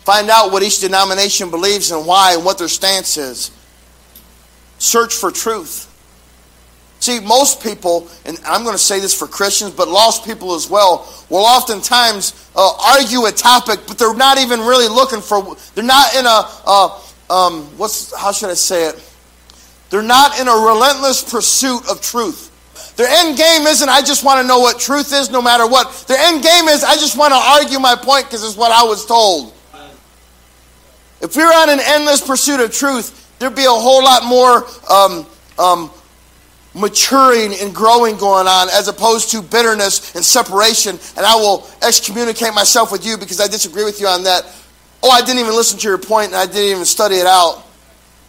Find 0.05 0.31
out 0.31 0.53
what 0.53 0.63
each 0.63 0.81
denomination 0.81 1.51
believes 1.51 1.91
and 1.91 2.07
why 2.07 2.35
and 2.35 2.45
what 2.45 2.59
their 2.59 2.69
stance 2.69 3.17
is. 3.17 3.51
Search 4.79 5.15
for 5.15 5.31
truth. 5.31 5.85
See, 7.01 7.21
most 7.21 7.63
people, 7.63 8.09
and 8.25 8.39
I'm 8.45 8.65
going 8.65 8.75
to 8.75 8.83
say 8.83 8.99
this 8.99 9.17
for 9.17 9.29
Christians, 9.29 9.73
but 9.73 9.89
lost 9.89 10.25
people 10.25 10.55
as 10.55 10.69
well, 10.69 11.13
will 11.31 11.45
oftentimes 11.45 12.51
uh, 12.57 12.73
argue 12.97 13.27
a 13.27 13.33
topic, 13.33 13.81
but 13.87 13.99
they're 13.99 14.15
not 14.15 14.39
even 14.39 14.61
really 14.61 14.89
looking 14.89 15.21
for. 15.21 15.57
They're 15.75 15.85
not 15.85 16.15
in 16.17 16.27
a. 16.27 16.43
Uh, 16.67 17.01
um, 17.31 17.63
what's 17.77 18.17
how 18.17 18.33
should 18.33 18.51
I 18.51 18.55
say 18.55 18.89
it? 18.89 19.05
They're 19.91 20.03
not 20.03 20.41
in 20.41 20.49
a 20.49 20.53
relentless 20.53 21.31
pursuit 21.31 21.89
of 21.89 22.01
truth. 22.01 22.49
Their 22.97 23.07
end 23.09 23.39
game 23.39 23.63
isn't, 23.63 23.89
I 23.89 24.01
just 24.01 24.25
want 24.25 24.43
to 24.43 24.47
know 24.47 24.59
what 24.59 24.81
truth 24.81 25.13
is 25.13 25.31
no 25.31 25.41
matter 25.41 25.67
what. 25.69 25.93
Their 26.09 26.19
end 26.19 26.43
game 26.43 26.67
is, 26.67 26.83
I 26.83 26.95
just 26.95 27.17
want 27.17 27.33
to 27.33 27.39
argue 27.39 27.79
my 27.79 27.95
point 27.95 28.25
because 28.25 28.43
it's 28.43 28.57
what 28.57 28.73
I 28.73 28.83
was 28.83 29.07
told. 29.07 29.55
If 31.21 31.37
we 31.37 31.43
are 31.43 31.53
on 31.53 31.71
an 31.71 31.79
endless 31.81 32.21
pursuit 32.27 32.61
of 32.61 32.73
truth, 32.73 33.28
there'd 33.39 33.55
be 33.55 33.65
a 33.65 33.71
whole 33.71 34.03
lot 34.03 34.25
more 34.25 34.67
um, 34.91 35.27
um, 35.59 35.91
maturing 36.75 37.55
and 37.55 37.75
growing 37.75 38.17
going 38.17 38.47
on 38.47 38.69
as 38.71 38.89
opposed 38.89 39.31
to 39.31 39.43
bitterness 39.43 40.15
and 40.15 40.25
separation. 40.25 40.99
And 41.17 41.27
I 41.27 41.35
will 41.37 41.69
excommunicate 41.83 42.55
myself 42.55 42.93
with 42.93 43.05
you 43.05 43.17
because 43.17 43.41
I 43.41 43.47
disagree 43.47 43.85
with 43.85 44.01
you 44.01 44.07
on 44.07 44.25
that. 44.25 44.45
Oh, 45.03 45.11
I 45.11 45.21
didn't 45.21 45.41
even 45.41 45.55
listen 45.55 45.79
to 45.79 45.89
your 45.89 45.99
point 45.99 46.29
and 46.29 46.37
I 46.37 46.47
didn't 46.47 46.71
even 46.71 46.85
study 46.85 47.17
it 47.17 47.27
out. 47.27 47.65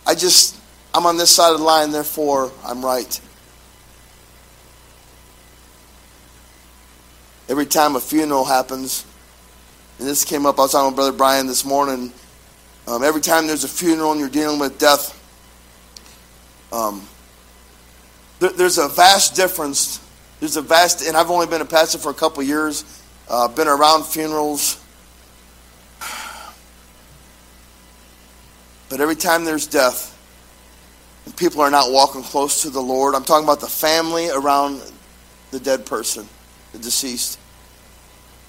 I 0.06 0.16
just 0.16 0.60
I'm 0.94 1.06
on 1.06 1.18
this 1.18 1.30
side 1.30 1.52
of 1.52 1.60
the 1.60 1.64
line, 1.64 1.92
therefore 1.92 2.52
I'm 2.66 2.84
right. 2.84 3.20
Every 7.48 7.66
time 7.66 7.96
a 7.96 8.00
funeral 8.00 8.46
happens, 8.46 9.06
and 9.98 10.08
this 10.08 10.24
came 10.24 10.46
up, 10.46 10.60
I 10.60 10.64
was 10.64 10.72
talking 10.72 10.88
with 10.88 10.96
Brother 10.96 11.12
Brian 11.12 11.48
this 11.48 11.66
morning. 11.66 12.14
Um, 12.90 13.04
every 13.04 13.22
time 13.22 13.46
there's 13.46 13.64
a 13.64 13.68
funeral 13.68 14.14
and 14.14 14.20
you're 14.20 14.30
dealing 14.30 14.58
with 14.58 14.80
death, 14.80 15.16
um, 16.74 17.08
there, 18.40 18.50
there's 18.50 18.80
a 18.80 18.88
vast 18.88 19.36
difference. 19.36 20.00
There's 20.40 20.58
a 20.58 20.64
vast, 20.64 21.08
and 21.08 21.16
I've 21.16 21.30
only 21.30 21.46
been 21.46 21.62
a 21.62 21.66
pastor 21.66 22.00
for 22.00 22.10
a 22.10 22.16
couple 22.16 22.42
years, 22.42 23.04
uh, 23.30 23.48
been 23.48 23.68
around 23.68 24.06
funerals. 24.06 24.84
But 28.90 29.02
every 29.02 29.16
time 29.16 29.46
there's 29.46 29.68
death, 29.68 30.18
and 31.28 31.38
people 31.38 31.62
are 31.62 31.70
not 31.70 31.92
walking 31.92 32.24
close 32.24 32.64
to 32.64 32.72
the 32.72 32.82
Lord. 32.82 33.14
I'm 33.14 33.24
talking 33.24 33.44
about 33.44 33.60
the 33.60 33.68
family 33.68 34.32
around 34.32 34.82
the 35.52 35.60
dead 35.60 35.86
person, 35.86 36.28
the 36.72 36.80
deceased. 36.80 37.38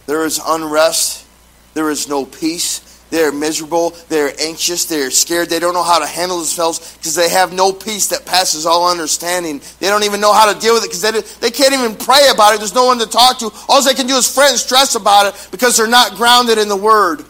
There 0.06 0.24
is 0.24 0.40
unrest. 0.42 1.26
There 1.74 1.90
is 1.90 2.08
no 2.08 2.24
peace. 2.24 2.89
They're 3.10 3.32
miserable. 3.32 3.90
They're 4.08 4.32
anxious. 4.40 4.84
They're 4.84 5.10
scared. 5.10 5.50
They 5.50 5.58
don't 5.58 5.74
know 5.74 5.82
how 5.82 5.98
to 5.98 6.06
handle 6.06 6.38
themselves 6.38 6.96
because 6.96 7.14
they 7.14 7.28
have 7.28 7.52
no 7.52 7.72
peace 7.72 8.06
that 8.08 8.24
passes 8.24 8.66
all 8.66 8.88
understanding. 8.88 9.60
They 9.80 9.88
don't 9.88 10.04
even 10.04 10.20
know 10.20 10.32
how 10.32 10.52
to 10.52 10.58
deal 10.58 10.74
with 10.74 10.84
it 10.84 10.90
because 10.90 11.02
they, 11.02 11.48
they 11.48 11.50
can't 11.50 11.74
even 11.74 11.96
pray 11.96 12.28
about 12.32 12.54
it. 12.54 12.58
There's 12.58 12.74
no 12.74 12.86
one 12.86 12.98
to 13.00 13.06
talk 13.06 13.40
to. 13.40 13.50
All 13.68 13.82
they 13.82 13.94
can 13.94 14.06
do 14.06 14.14
is 14.14 14.32
fret 14.32 14.50
and 14.50 14.58
stress 14.58 14.94
about 14.94 15.26
it 15.26 15.48
because 15.50 15.76
they're 15.76 15.88
not 15.88 16.14
grounded 16.14 16.58
in 16.58 16.68
the 16.68 16.76
Word. 16.76 17.24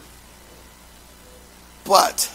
But 1.85 2.31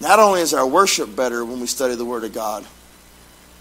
not 0.00 0.18
only 0.18 0.40
is 0.40 0.52
our 0.52 0.66
worship 0.66 1.14
better 1.14 1.44
when 1.44 1.60
we 1.60 1.66
study 1.66 1.94
the 1.94 2.04
Word 2.04 2.24
of 2.24 2.32
God, 2.32 2.66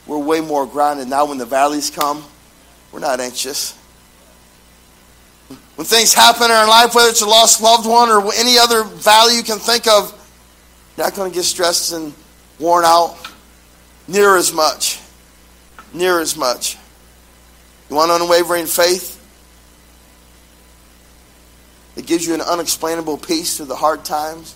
we're 0.08 0.18
way 0.18 0.42
more 0.42 0.66
grounded. 0.66 1.08
Now, 1.08 1.26
when 1.26 1.38
the 1.38 1.46
valleys 1.46 1.92
come, 1.92 2.24
we're 2.92 3.00
not 3.00 3.20
anxious. 3.20 3.78
When 5.82 5.88
things 5.88 6.14
happen 6.14 6.44
in 6.44 6.52
our 6.52 6.68
life, 6.68 6.94
whether 6.94 7.10
it's 7.10 7.24
a 7.24 7.26
lost 7.26 7.60
loved 7.60 7.88
one 7.88 8.10
or 8.10 8.32
any 8.36 8.60
other 8.60 8.84
value 8.84 9.38
you 9.38 9.44
can 9.44 9.58
think 9.58 9.88
of, 9.88 10.12
you're 10.96 11.08
not 11.08 11.16
going 11.16 11.32
to 11.32 11.34
get 11.34 11.44
stressed 11.44 11.92
and 11.92 12.14
worn 12.60 12.86
out 12.86 13.18
near 14.08 14.36
as 14.36 14.54
much. 14.54 15.00
Near 15.92 16.20
as 16.20 16.38
much. 16.38 16.78
You 17.90 17.96
want 17.96 18.12
unwavering 18.12 18.68
faith? 18.68 19.18
It 21.96 22.06
gives 22.06 22.28
you 22.28 22.36
an 22.36 22.42
unexplainable 22.42 23.18
peace 23.18 23.58
through 23.58 23.66
the 23.66 23.76
hard 23.76 24.06
times. 24.06 24.56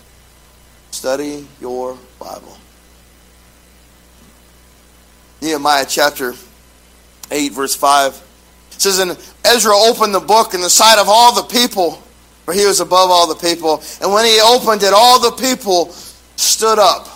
Study 0.92 1.48
your 1.60 1.98
Bible. 2.20 2.56
Nehemiah 5.42 5.86
chapter 5.88 6.34
8, 7.32 7.50
verse 7.50 7.74
5 7.74 8.25
says, 8.78 8.98
And 8.98 9.18
Ezra 9.44 9.76
opened 9.76 10.14
the 10.14 10.20
book 10.20 10.54
in 10.54 10.60
the 10.60 10.70
sight 10.70 10.98
of 10.98 11.08
all 11.08 11.34
the 11.34 11.42
people, 11.42 12.02
for 12.44 12.54
he 12.54 12.66
was 12.66 12.80
above 12.80 13.10
all 13.10 13.26
the 13.26 13.34
people. 13.34 13.82
And 14.00 14.12
when 14.12 14.24
he 14.24 14.40
opened 14.40 14.82
it, 14.82 14.92
all 14.94 15.20
the 15.20 15.36
people 15.36 15.92
stood 16.36 16.78
up. 16.78 17.08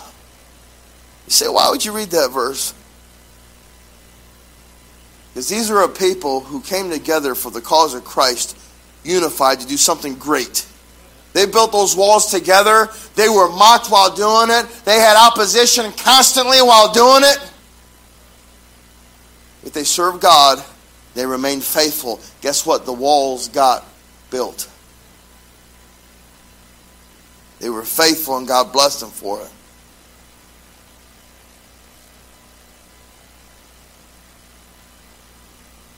You 1.27 1.31
say, 1.31 1.47
why 1.47 1.69
would 1.69 1.85
you 1.85 1.93
read 1.93 2.09
that 2.09 2.31
verse? 2.31 2.73
Because 5.29 5.47
these 5.47 5.71
are 5.71 5.83
a 5.83 5.87
people 5.87 6.41
who 6.41 6.61
came 6.61 6.89
together 6.89 7.35
for 7.35 7.51
the 7.51 7.61
cause 7.61 7.93
of 7.93 8.03
Christ, 8.03 8.57
unified 9.03 9.61
to 9.61 9.67
do 9.67 9.77
something 9.77 10.15
great. 10.15 10.67
They 11.31 11.45
built 11.45 11.71
those 11.71 11.95
walls 11.95 12.29
together. 12.29 12.89
They 13.15 13.29
were 13.29 13.49
mocked 13.49 13.89
while 13.89 14.13
doing 14.13 14.49
it. 14.49 14.67
They 14.83 14.99
had 14.99 15.15
opposition 15.15 15.93
constantly 15.93 16.57
while 16.57 16.91
doing 16.91 17.23
it. 17.23 17.39
If 19.63 19.71
they 19.71 19.85
served 19.85 20.21
God, 20.21 20.61
they 21.13 21.25
remained 21.25 21.63
faithful. 21.63 22.19
Guess 22.41 22.65
what? 22.65 22.85
The 22.85 22.93
walls 22.93 23.49
got 23.49 23.85
built. 24.29 24.69
They 27.59 27.69
were 27.69 27.83
faithful 27.83 28.37
and 28.37 28.47
God 28.47 28.71
blessed 28.71 29.01
them 29.01 29.09
for 29.09 29.41
it. 29.41 29.51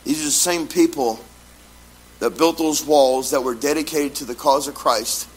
These 0.04 0.22
are 0.22 0.26
the 0.26 0.32
same 0.32 0.68
people 0.68 1.20
that 2.20 2.38
built 2.38 2.58
those 2.58 2.86
walls 2.86 3.32
that 3.32 3.42
were 3.42 3.56
dedicated 3.56 4.16
to 4.16 4.26
the 4.26 4.36
cause 4.36 4.68
of 4.68 4.76
Christ, 4.76 5.28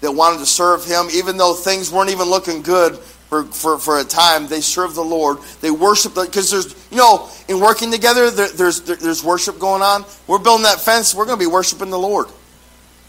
that 0.00 0.10
wanted 0.12 0.38
to 0.38 0.46
serve 0.46 0.84
Him, 0.84 1.06
even 1.12 1.36
though 1.36 1.54
things 1.54 1.92
weren't 1.92 2.10
even 2.10 2.28
looking 2.28 2.62
good 2.62 2.98
for, 3.28 3.44
for, 3.44 3.78
for 3.78 3.98
a 3.98 4.04
time. 4.04 4.46
They 4.46 4.60
serve 4.60 4.94
the 4.94 5.04
Lord. 5.04 5.38
They 5.60 5.70
worshiped, 5.70 6.14
because 6.14 6.50
there's, 6.50 6.74
you 6.90 6.96
know, 6.96 7.28
in 7.48 7.60
working 7.60 7.90
together, 7.90 8.30
there, 8.30 8.48
there's, 8.48 8.80
there, 8.82 8.96
there's 8.96 9.22
worship 9.22 9.58
going 9.58 9.82
on. 9.82 10.04
We're 10.26 10.38
building 10.38 10.64
that 10.64 10.80
fence, 10.80 11.14
we're 11.14 11.26
going 11.26 11.38
to 11.38 11.44
be 11.44 11.50
worshiping 11.50 11.90
the 11.90 11.98
Lord. 11.98 12.28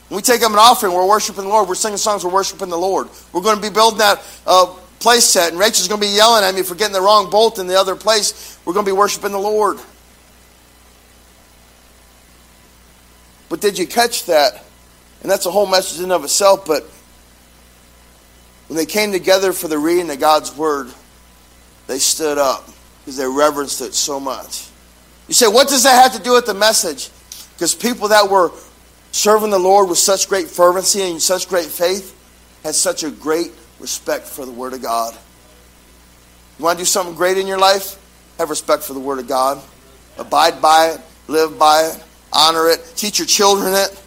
When 0.09 0.15
we 0.17 0.21
take 0.21 0.41
up 0.41 0.51
an 0.51 0.57
offering, 0.57 0.93
we're 0.93 1.07
worshiping 1.07 1.43
the 1.43 1.49
Lord. 1.49 1.67
We're 1.69 1.75
singing 1.75 1.97
songs, 1.97 2.23
we're 2.23 2.31
worshiping 2.31 2.69
the 2.69 2.77
Lord. 2.77 3.09
We're 3.31 3.41
going 3.41 3.57
to 3.57 3.61
be 3.61 3.69
building 3.69 3.99
that 3.99 4.23
uh, 4.45 4.65
place 4.99 5.25
set, 5.25 5.51
and 5.51 5.59
Rachel's 5.59 5.87
going 5.87 6.01
to 6.01 6.07
be 6.07 6.13
yelling 6.13 6.43
at 6.43 6.55
me 6.55 6.63
for 6.63 6.75
getting 6.75 6.93
the 6.93 7.01
wrong 7.01 7.29
bolt 7.29 7.59
in 7.59 7.67
the 7.67 7.79
other 7.79 7.95
place. 7.95 8.57
We're 8.65 8.73
going 8.73 8.85
to 8.85 8.91
be 8.91 8.97
worshiping 8.97 9.31
the 9.31 9.39
Lord. 9.39 9.77
But 13.49 13.61
did 13.61 13.77
you 13.79 13.87
catch 13.87 14.25
that? 14.25 14.63
And 15.21 15.29
that's 15.29 15.45
a 15.45 15.51
whole 15.51 15.67
message 15.67 16.01
in 16.03 16.11
of 16.11 16.23
itself. 16.23 16.65
But 16.65 16.85
when 18.69 18.77
they 18.77 18.85
came 18.85 19.11
together 19.11 19.51
for 19.51 19.67
the 19.67 19.79
reading 19.79 20.11
of 20.11 20.19
God's 20.19 20.55
word, 20.55 20.89
they 21.87 21.97
stood 21.97 22.37
up 22.37 22.69
because 22.99 23.17
they 23.17 23.25
reverenced 23.25 23.81
it 23.81 23.95
so 23.95 24.19
much. 24.19 24.67
You 25.27 25.33
say, 25.33 25.47
what 25.47 25.67
does 25.67 25.83
that 25.83 26.03
have 26.03 26.13
to 26.15 26.21
do 26.21 26.33
with 26.33 26.45
the 26.45 26.53
message? 26.53 27.09
Because 27.55 27.73
people 27.73 28.09
that 28.09 28.29
were 28.29 28.51
serving 29.11 29.49
the 29.49 29.57
Lord 29.57 29.89
with 29.89 29.97
such 29.97 30.29
great 30.29 30.47
fervency 30.47 31.01
and 31.01 31.19
such 31.19 31.49
great 31.49 31.65
faith 31.65 32.15
had 32.63 32.75
such 32.75 33.03
a 33.03 33.09
great 33.09 33.51
respect 33.79 34.27
for 34.27 34.45
the 34.45 34.51
Word 34.51 34.73
of 34.73 34.83
God. 34.83 35.17
You 36.59 36.65
want 36.65 36.77
to 36.77 36.83
do 36.83 36.85
something 36.85 37.15
great 37.15 37.39
in 37.39 37.47
your 37.47 37.57
life? 37.57 37.97
Have 38.37 38.51
respect 38.51 38.83
for 38.83 38.93
the 38.93 38.99
Word 38.99 39.17
of 39.17 39.27
God. 39.27 39.59
Abide 40.19 40.61
by 40.61 40.89
it, 40.89 41.01
live 41.27 41.57
by 41.57 41.87
it, 41.87 42.03
honor 42.31 42.69
it, 42.69 42.93
teach 42.95 43.17
your 43.17 43.25
children 43.25 43.73
it. 43.73 43.99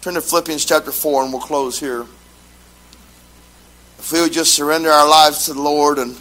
Turn 0.00 0.14
to 0.14 0.20
Philippians 0.20 0.64
chapter 0.64 0.92
4 0.92 1.24
and 1.24 1.32
we'll 1.32 1.42
close 1.42 1.80
here. 1.80 2.06
If 3.98 4.12
we 4.12 4.20
would 4.20 4.32
just 4.32 4.54
surrender 4.54 4.90
our 4.90 5.08
lives 5.08 5.46
to 5.46 5.54
the 5.54 5.60
Lord 5.60 5.98
and, 5.98 6.16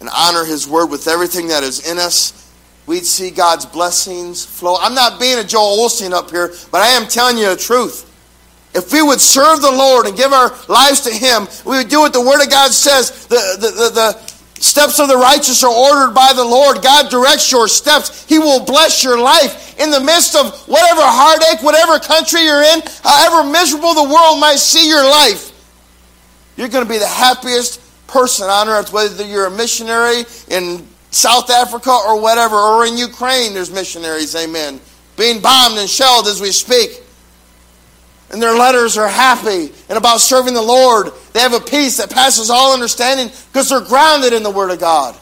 and 0.00 0.10
honor 0.14 0.44
His 0.44 0.68
Word 0.68 0.86
with 0.86 1.08
everything 1.08 1.48
that 1.48 1.62
is 1.62 1.90
in 1.90 1.96
us, 1.96 2.52
we'd 2.86 3.06
see 3.06 3.30
God's 3.30 3.64
blessings 3.64 4.44
flow. 4.44 4.76
I'm 4.78 4.94
not 4.94 5.18
being 5.18 5.38
a 5.38 5.44
Joel 5.44 5.78
Osteen 5.78 6.12
up 6.12 6.30
here, 6.30 6.52
but 6.70 6.82
I 6.82 6.88
am 6.88 7.08
telling 7.08 7.38
you 7.38 7.48
the 7.48 7.56
truth. 7.56 8.04
If 8.74 8.92
we 8.92 9.00
would 9.00 9.20
serve 9.20 9.62
the 9.62 9.72
Lord 9.72 10.04
and 10.06 10.14
give 10.14 10.34
our 10.34 10.54
lives 10.68 11.00
to 11.00 11.10
Him, 11.10 11.48
we 11.64 11.78
would 11.78 11.88
do 11.88 12.00
what 12.00 12.12
the 12.12 12.20
Word 12.20 12.42
of 12.42 12.50
God 12.50 12.70
says. 12.70 13.26
The, 13.28 13.56
the, 13.58 13.70
the, 13.70 13.90
the 13.94 14.27
Steps 14.60 14.98
of 14.98 15.08
the 15.08 15.16
righteous 15.16 15.62
are 15.62 15.72
ordered 15.72 16.14
by 16.14 16.32
the 16.34 16.44
Lord. 16.44 16.82
God 16.82 17.10
directs 17.10 17.50
your 17.50 17.68
steps. 17.68 18.24
He 18.26 18.38
will 18.38 18.64
bless 18.64 19.04
your 19.04 19.18
life 19.18 19.78
in 19.78 19.90
the 19.90 20.00
midst 20.00 20.34
of 20.34 20.58
whatever 20.66 21.00
heartache, 21.02 21.62
whatever 21.62 21.98
country 21.98 22.42
you're 22.42 22.62
in, 22.62 22.82
however 23.04 23.48
miserable 23.48 23.94
the 23.94 24.02
world 24.02 24.40
might 24.40 24.58
see 24.58 24.88
your 24.88 25.08
life. 25.08 25.52
You're 26.56 26.68
going 26.68 26.84
to 26.84 26.90
be 26.90 26.98
the 26.98 27.06
happiest 27.06 27.80
person 28.08 28.48
on 28.48 28.68
earth, 28.68 28.92
whether 28.92 29.24
you're 29.24 29.46
a 29.46 29.50
missionary 29.50 30.24
in 30.48 30.86
South 31.10 31.50
Africa 31.50 31.90
or 31.90 32.20
whatever, 32.20 32.56
or 32.56 32.84
in 32.84 32.96
Ukraine, 32.96 33.54
there's 33.54 33.70
missionaries, 33.70 34.34
amen, 34.34 34.80
being 35.16 35.40
bombed 35.40 35.78
and 35.78 35.88
shelled 35.88 36.26
as 36.26 36.40
we 36.40 36.50
speak 36.50 37.02
and 38.30 38.42
their 38.42 38.56
letters 38.56 38.98
are 38.98 39.08
happy 39.08 39.72
and 39.88 39.96
about 39.96 40.20
serving 40.20 40.54
the 40.54 40.62
Lord. 40.62 41.08
They 41.32 41.40
have 41.40 41.54
a 41.54 41.60
peace 41.60 41.96
that 41.96 42.10
passes 42.10 42.50
all 42.50 42.74
understanding 42.74 43.28
because 43.52 43.70
they're 43.70 43.80
grounded 43.80 44.32
in 44.32 44.42
the 44.42 44.50
Word 44.50 44.70
of 44.70 44.78
God. 44.78 45.18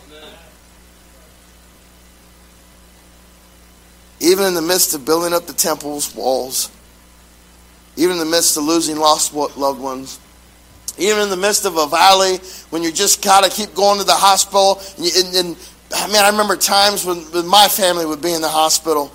Even 4.19 4.47
in 4.47 4.55
the 4.55 4.62
midst 4.62 4.95
of 4.95 5.05
building 5.05 5.33
up 5.33 5.47
the 5.47 5.53
temple's 5.53 6.14
walls, 6.14 6.71
even 7.97 8.12
in 8.12 8.19
the 8.19 8.31
midst 8.31 8.57
of 8.57 8.64
losing 8.64 8.97
lost 8.97 9.35
loved 9.35 9.81
ones, 9.81 10.19
even 10.99 11.23
in 11.23 11.29
the 11.29 11.37
midst 11.37 11.64
of 11.64 11.77
a 11.77 11.87
valley 11.87 12.38
when 12.71 12.83
you 12.83 12.90
just 12.90 13.23
gotta 13.23 13.51
keep 13.51 13.75
going 13.75 13.99
to 13.99 14.05
the 14.05 14.12
hospital. 14.12 14.81
And, 14.97 15.07
and, 15.07 15.37
and 15.37 16.12
man, 16.12 16.25
I 16.25 16.31
remember 16.31 16.57
times 16.57 17.05
when, 17.05 17.19
when 17.19 17.47
my 17.47 17.69
family 17.69 18.07
would 18.07 18.23
be 18.23 18.33
in 18.33 18.40
the 18.40 18.49
hospital 18.49 19.12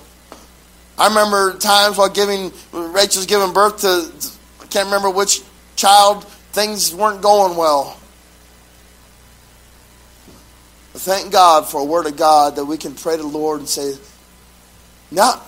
I 0.98 1.08
remember 1.08 1.58
times 1.58 1.96
while 1.96 2.08
giving 2.08 2.52
Rachel's 2.72 3.26
giving 3.26 3.52
birth 3.52 3.80
to 3.80 4.10
I 4.62 4.66
can't 4.66 4.86
remember 4.86 5.10
which 5.10 5.42
child 5.76 6.24
things 6.52 6.94
weren't 6.94 7.22
going 7.22 7.56
well. 7.56 7.98
But 10.92 11.02
thank 11.02 11.32
God 11.32 11.68
for 11.68 11.80
a 11.80 11.84
word 11.84 12.06
of 12.06 12.16
God 12.16 12.56
that 12.56 12.64
we 12.64 12.76
can 12.76 12.94
pray 12.94 13.16
to 13.16 13.22
the 13.22 13.28
Lord 13.28 13.60
and 13.60 13.68
say, 13.68 13.94
not 15.10 15.42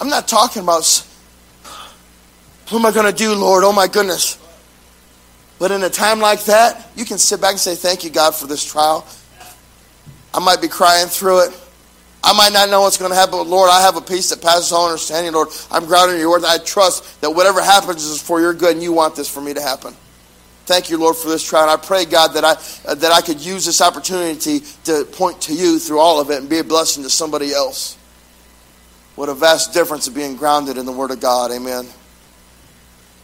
I'm 0.00 0.08
not 0.08 0.26
talking 0.26 0.62
about 0.62 1.06
what 2.70 2.78
am 2.78 2.86
I 2.86 2.92
going 2.92 3.06
to 3.06 3.12
do, 3.12 3.34
Lord? 3.34 3.64
Oh 3.64 3.72
my 3.72 3.86
goodness. 3.86 4.38
But 5.58 5.72
in 5.72 5.82
a 5.82 5.90
time 5.90 6.20
like 6.20 6.44
that, 6.44 6.90
you 6.96 7.04
can 7.04 7.18
sit 7.18 7.40
back 7.40 7.50
and 7.50 7.60
say, 7.60 7.74
Thank 7.74 8.04
you, 8.04 8.10
God, 8.10 8.34
for 8.34 8.46
this 8.46 8.64
trial. 8.64 9.06
I 10.32 10.38
might 10.38 10.62
be 10.62 10.68
crying 10.68 11.08
through 11.08 11.46
it. 11.46 11.59
I 12.22 12.32
might 12.34 12.52
not 12.52 12.68
know 12.68 12.82
what's 12.82 12.98
going 12.98 13.10
to 13.10 13.16
happen, 13.16 13.32
but 13.32 13.46
Lord, 13.46 13.70
I 13.70 13.80
have 13.80 13.96
a 13.96 14.00
peace 14.00 14.28
that 14.30 14.42
passes 14.42 14.72
all 14.72 14.86
understanding, 14.86 15.32
Lord. 15.32 15.48
I'm 15.70 15.86
grounded 15.86 16.16
in 16.16 16.20
your 16.20 16.30
word. 16.30 16.44
I 16.44 16.58
trust 16.58 17.20
that 17.22 17.30
whatever 17.30 17.62
happens 17.62 18.04
is 18.04 18.20
for 18.20 18.40
your 18.40 18.52
good, 18.52 18.74
and 18.74 18.82
you 18.82 18.92
want 18.92 19.16
this 19.16 19.28
for 19.28 19.40
me 19.40 19.54
to 19.54 19.60
happen. 19.60 19.94
Thank 20.66 20.90
you, 20.90 20.98
Lord, 20.98 21.16
for 21.16 21.28
this 21.28 21.42
trial. 21.42 21.62
And 21.62 21.72
I 21.72 21.76
pray, 21.84 22.04
God, 22.04 22.34
that 22.34 22.44
I, 22.44 22.52
uh, 22.86 22.94
that 22.94 23.10
I 23.10 23.22
could 23.22 23.40
use 23.40 23.64
this 23.64 23.80
opportunity 23.80 24.60
to 24.84 25.04
point 25.04 25.40
to 25.42 25.54
you 25.54 25.78
through 25.78 25.98
all 25.98 26.20
of 26.20 26.30
it 26.30 26.38
and 26.38 26.48
be 26.48 26.58
a 26.58 26.64
blessing 26.64 27.02
to 27.02 27.10
somebody 27.10 27.52
else. 27.52 27.96
What 29.16 29.28
a 29.28 29.34
vast 29.34 29.72
difference 29.72 30.06
of 30.06 30.14
being 30.14 30.36
grounded 30.36 30.76
in 30.76 30.86
the 30.86 30.92
Word 30.92 31.10
of 31.10 31.20
God. 31.20 31.50
Amen. 31.50 31.88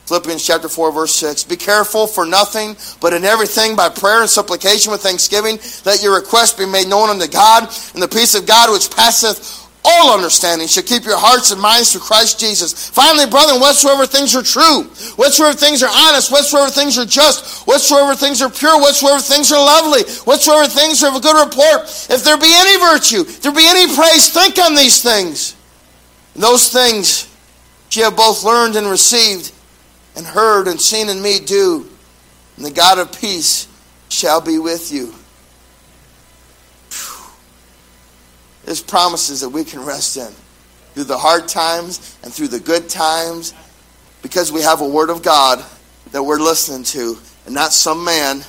Philippians 0.07 0.47
chapter 0.47 0.69
4, 0.69 0.93
verse 0.93 1.15
6. 1.17 1.45
Be 1.45 1.57
careful 1.57 2.07
for 2.07 2.25
nothing, 2.25 2.77
but 3.01 3.13
in 3.13 3.25
everything 3.25 3.75
by 3.75 3.89
prayer 3.89 4.21
and 4.21 4.31
supplication 4.31 4.93
with 4.93 5.03
thanksgiving, 5.03 5.59
let 5.85 6.03
your 6.03 6.15
requests 6.15 6.55
be 6.55 6.65
made 6.65 6.87
known 6.87 7.11
unto 7.11 7.27
God, 7.27 7.65
and 7.95 8.03
the 8.03 8.09
peace 8.09 8.35
of 8.37 8.47
God 8.47 8.71
which 8.71 8.89
passeth 8.89 9.67
all 9.87 10.15
understanding 10.15 10.67
shall 10.67 10.83
keep 10.83 11.05
your 11.05 11.19
hearts 11.19 11.51
and 11.51 11.61
minds 11.61 11.93
through 11.93 12.03
Christ 12.03 12.41
Jesus. 12.41 12.91
Finally, 12.91 13.31
brethren, 13.31 13.61
whatsoever 13.61 14.07
things 14.07 14.35
are 14.35 14.43
true, 14.43 14.85
whatsoever 15.15 15.55
things 15.55 15.83
are 15.83 15.91
honest, 15.91 16.31
whatsoever 16.31 16.71
things 16.71 16.99
are 16.99 17.07
just, 17.07 17.67
whatsoever 17.67 18.15
things 18.15 18.43
are 18.43 18.51
pure, 18.51 18.79
whatsoever 18.81 19.21
things 19.21 19.53
are 19.53 19.63
lovely, 19.63 20.03
whatsoever 20.23 20.67
things 20.69 21.03
are 21.03 21.11
of 21.11 21.17
a 21.17 21.21
good 21.21 21.39
report, 21.39 21.87
if 22.11 22.25
there 22.25 22.39
be 22.39 22.51
any 22.51 22.79
virtue, 22.79 23.21
if 23.23 23.43
there 23.43 23.55
be 23.55 23.67
any 23.67 23.87
praise, 23.95 24.29
think 24.31 24.59
on 24.59 24.75
these 24.75 25.03
things. 25.03 25.55
And 26.35 26.43
those 26.43 26.69
things 26.69 27.31
ye 27.91 28.03
have 28.03 28.17
both 28.17 28.45
learned 28.45 28.77
and 28.77 28.89
received 28.89 29.53
and 30.17 30.27
heard 30.27 30.67
and 30.67 30.81
seen 30.81 31.09
in 31.09 31.21
me 31.21 31.39
do, 31.39 31.89
and 32.57 32.65
the 32.65 32.71
God 32.71 32.99
of 32.99 33.13
peace 33.21 33.69
shall 34.09 34.41
be 34.41 34.59
with 34.59 34.93
you. 34.93 35.15
There's 38.65 38.83
promises 38.83 39.43
that 39.43 39.51
we 39.51 39.63
can 39.63 39.85
rest 39.85 40.17
in 40.17 40.33
through 40.95 41.05
the 41.05 41.19
hard 41.19 41.47
times 41.47 42.19
and 42.25 42.33
through 42.33 42.49
the 42.49 42.59
good 42.59 42.89
times 42.89 43.55
because 44.23 44.51
we 44.51 44.63
have 44.63 44.81
a 44.81 44.89
word 44.89 45.11
of 45.11 45.23
God 45.23 45.65
that 46.11 46.23
we're 46.23 46.41
listening 46.41 46.83
to 46.85 47.17
and 47.45 47.55
not 47.55 47.73
some 47.73 48.05
man 48.05 48.43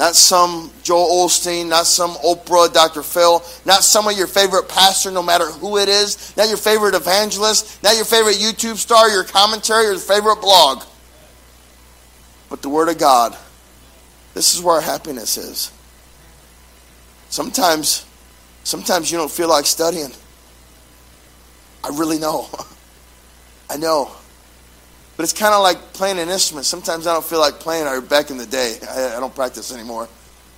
not 0.00 0.16
some 0.16 0.70
Joel 0.82 1.26
Osteen, 1.26 1.68
not 1.68 1.84
some 1.84 2.12
Oprah, 2.24 2.72
Dr. 2.72 3.02
Phil, 3.02 3.44
not 3.66 3.84
some 3.84 4.08
of 4.08 4.16
your 4.16 4.26
favorite 4.26 4.66
pastor, 4.66 5.10
no 5.10 5.22
matter 5.22 5.44
who 5.44 5.76
it 5.76 5.90
is, 5.90 6.34
not 6.38 6.48
your 6.48 6.56
favorite 6.56 6.94
evangelist, 6.94 7.82
not 7.82 7.96
your 7.96 8.06
favorite 8.06 8.36
YouTube 8.36 8.76
star, 8.76 9.10
your 9.10 9.24
commentary, 9.24 9.84
your 9.84 9.98
favorite 9.98 10.40
blog, 10.40 10.84
but 12.48 12.62
the 12.62 12.68
Word 12.70 12.88
of 12.88 12.96
God. 12.96 13.36
This 14.32 14.54
is 14.54 14.62
where 14.62 14.76
our 14.76 14.80
happiness 14.80 15.36
is. 15.36 15.70
Sometimes, 17.28 18.06
sometimes 18.64 19.12
you 19.12 19.18
don't 19.18 19.30
feel 19.30 19.50
like 19.50 19.66
studying. 19.66 20.12
I 21.84 21.90
really 21.90 22.18
know. 22.18 22.48
I 23.68 23.76
know. 23.76 24.12
But 25.20 25.24
it's 25.24 25.38
kind 25.38 25.52
of 25.52 25.62
like 25.62 25.92
playing 25.92 26.18
an 26.18 26.30
instrument. 26.30 26.64
Sometimes 26.64 27.06
I 27.06 27.12
don't 27.12 27.22
feel 27.22 27.40
like 27.40 27.60
playing. 27.60 27.86
Or 27.86 28.00
back 28.00 28.30
in 28.30 28.38
the 28.38 28.46
day, 28.46 28.78
I, 28.90 29.18
I 29.18 29.20
don't 29.20 29.34
practice 29.34 29.70
anymore. 29.70 30.08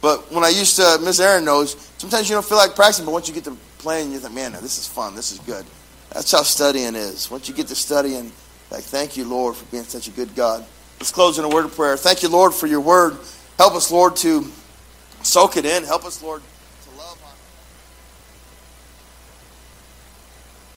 But 0.00 0.30
when 0.30 0.44
I 0.44 0.50
used 0.50 0.76
to, 0.76 1.00
Miss 1.02 1.18
Aaron 1.18 1.44
knows. 1.44 1.72
Sometimes 1.98 2.28
you 2.28 2.36
don't 2.36 2.46
feel 2.46 2.58
like 2.58 2.76
practicing, 2.76 3.04
but 3.04 3.10
once 3.10 3.26
you 3.26 3.34
get 3.34 3.42
to 3.42 3.56
playing, 3.78 4.12
you 4.12 4.20
think, 4.20 4.34
man, 4.34 4.52
this 4.52 4.78
is 4.78 4.86
fun. 4.86 5.16
This 5.16 5.32
is 5.32 5.40
good. 5.40 5.66
That's 6.12 6.30
how 6.30 6.44
studying 6.44 6.94
is. 6.94 7.28
Once 7.28 7.48
you 7.48 7.54
get 7.56 7.66
to 7.66 7.74
studying, 7.74 8.30
like, 8.70 8.84
thank 8.84 9.16
you, 9.16 9.24
Lord, 9.24 9.56
for 9.56 9.64
being 9.64 9.82
such 9.82 10.06
a 10.06 10.12
good 10.12 10.32
God. 10.36 10.64
Let's 11.00 11.10
close 11.10 11.40
in 11.40 11.44
a 11.44 11.48
word 11.48 11.64
of 11.64 11.74
prayer. 11.74 11.96
Thank 11.96 12.22
you, 12.22 12.28
Lord, 12.28 12.54
for 12.54 12.68
your 12.68 12.82
word. 12.82 13.16
Help 13.58 13.74
us, 13.74 13.90
Lord, 13.90 14.14
to 14.18 14.46
soak 15.24 15.56
it 15.56 15.64
in. 15.64 15.82
Help 15.82 16.04
us, 16.04 16.22
Lord. 16.22 16.40